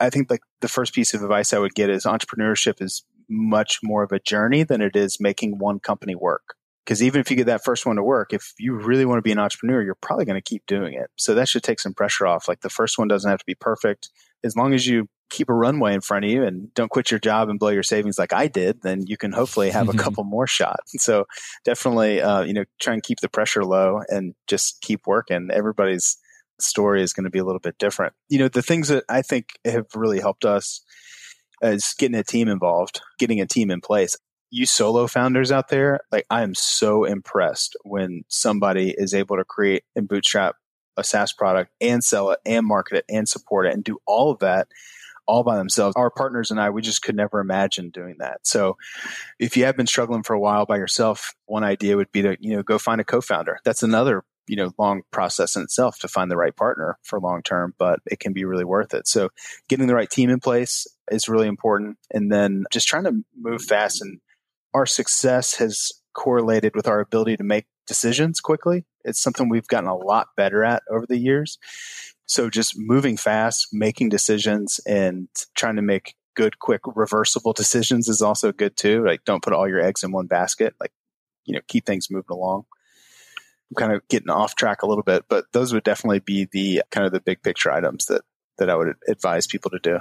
[0.00, 3.80] I think like the first piece of advice I would get is entrepreneurship is much
[3.82, 6.54] more of a journey than it is making one company work.
[6.88, 9.22] Because even if you get that first one to work, if you really want to
[9.22, 11.10] be an entrepreneur, you're probably going to keep doing it.
[11.16, 12.48] So that should take some pressure off.
[12.48, 14.08] Like the first one doesn't have to be perfect.
[14.42, 17.20] As long as you keep a runway in front of you and don't quit your
[17.20, 20.24] job and blow your savings like I did, then you can hopefully have a couple
[20.24, 21.04] more shots.
[21.04, 21.26] So
[21.62, 25.50] definitely, uh, you know, try and keep the pressure low and just keep working.
[25.52, 26.16] Everybody's
[26.58, 28.14] story is going to be a little bit different.
[28.30, 30.80] You know, the things that I think have really helped us
[31.60, 34.16] is getting a team involved, getting a team in place
[34.50, 39.44] you solo founders out there, like I am so impressed when somebody is able to
[39.44, 40.56] create and bootstrap
[40.96, 44.30] a SaaS product and sell it and market it and support it and do all
[44.30, 44.68] of that
[45.26, 45.94] all by themselves.
[45.94, 48.40] Our partners and I, we just could never imagine doing that.
[48.46, 48.78] So
[49.38, 52.36] if you have been struggling for a while by yourself, one idea would be to,
[52.40, 53.60] you know, go find a co-founder.
[53.64, 57.42] That's another you know long process in itself to find the right partner for long
[57.42, 59.28] term but it can be really worth it so
[59.68, 63.60] getting the right team in place is really important and then just trying to move
[63.60, 64.20] fast and
[64.74, 69.88] our success has correlated with our ability to make decisions quickly it's something we've gotten
[69.88, 71.58] a lot better at over the years
[72.28, 78.20] so just moving fast, making decisions and trying to make good, quick, reversible decisions is
[78.20, 79.04] also good too.
[79.04, 80.74] Like don't put all your eggs in one basket.
[80.78, 80.92] Like,
[81.46, 82.64] you know, keep things moving along.
[83.70, 86.82] I'm kind of getting off track a little bit, but those would definitely be the
[86.90, 88.22] kind of the big picture items that
[88.58, 89.98] that I would advise people to do.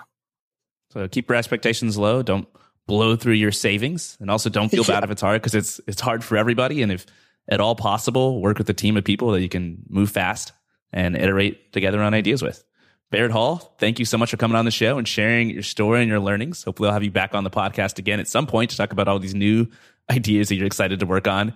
[0.92, 2.24] So keep your expectations low.
[2.24, 2.48] Don't
[2.88, 6.02] blow through your savings, and also don't feel bad if it's hard because it's it's
[6.02, 6.82] hard for everybody.
[6.82, 7.06] And if
[7.50, 10.52] at all possible, work with a team of people that you can move fast
[10.92, 12.64] and iterate together on ideas with.
[13.10, 16.02] Baird Hall, thank you so much for coming on the show and sharing your story
[16.02, 16.64] and your learnings.
[16.64, 19.08] Hopefully, I'll have you back on the podcast again at some point to talk about
[19.08, 19.68] all these new
[20.12, 21.54] ideas that you're excited to work on.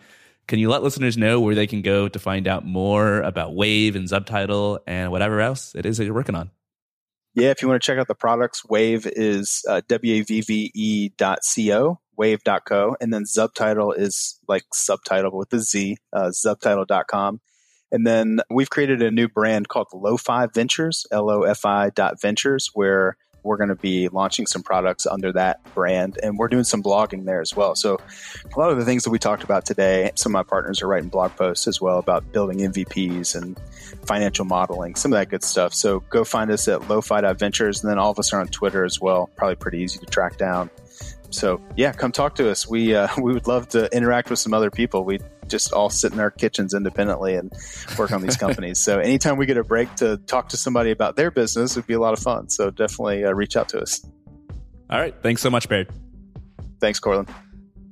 [0.47, 3.95] Can you let listeners know where they can go to find out more about Wavve
[3.95, 6.51] and Zubtitle and whatever else it is that you're working on?
[7.33, 11.99] Yeah, if you want to check out the products, Wavve is uh, W-A-V-V-E dot C-O,
[12.19, 12.97] wavve.co.
[12.99, 17.39] And then Zubtitle is like subtitle with the Z, uh, zubtitle.com.
[17.91, 23.57] And then we've created a new brand called Lo-Fi Ventures, L-O-F-I dot ventures, where we're
[23.57, 27.41] going to be launching some products under that brand and we're doing some blogging there
[27.41, 27.75] as well.
[27.75, 27.99] So
[28.55, 30.87] a lot of the things that we talked about today, some of my partners are
[30.87, 33.59] writing blog posts as well about building MVPs and
[34.05, 35.73] financial modeling, some of that good stuff.
[35.73, 38.99] So go find us at lofi.ventures and then all of us are on Twitter as
[38.99, 39.29] well.
[39.35, 40.69] Probably pretty easy to track down.
[41.31, 42.67] So yeah, come talk to us.
[42.67, 45.03] We uh, we would love to interact with some other people.
[45.03, 47.51] We just all sit in our kitchens independently and
[47.97, 48.81] work on these companies.
[48.81, 51.93] so anytime we get a break to talk to somebody about their business, it'd be
[51.93, 52.49] a lot of fun.
[52.49, 54.05] So definitely uh, reach out to us.
[54.89, 55.89] All right, thanks so much, Baird.
[56.79, 57.29] Thanks, Courtland.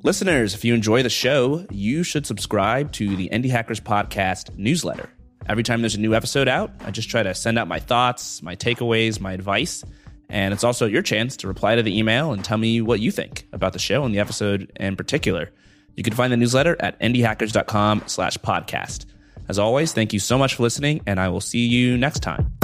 [0.04, 5.10] Listeners, if you enjoy the show, you should subscribe to the Indie Hackers Podcast newsletter.
[5.48, 8.42] Every time there's a new episode out, I just try to send out my thoughts,
[8.42, 9.84] my takeaways, my advice.
[10.30, 13.12] And it's also your chance to reply to the email and tell me what you
[13.12, 15.52] think about the show and the episode in particular.
[15.96, 19.06] You can find the newsletter at indiehackers.com slash podcast.
[19.48, 22.59] As always, thank you so much for listening, and I will see you next time.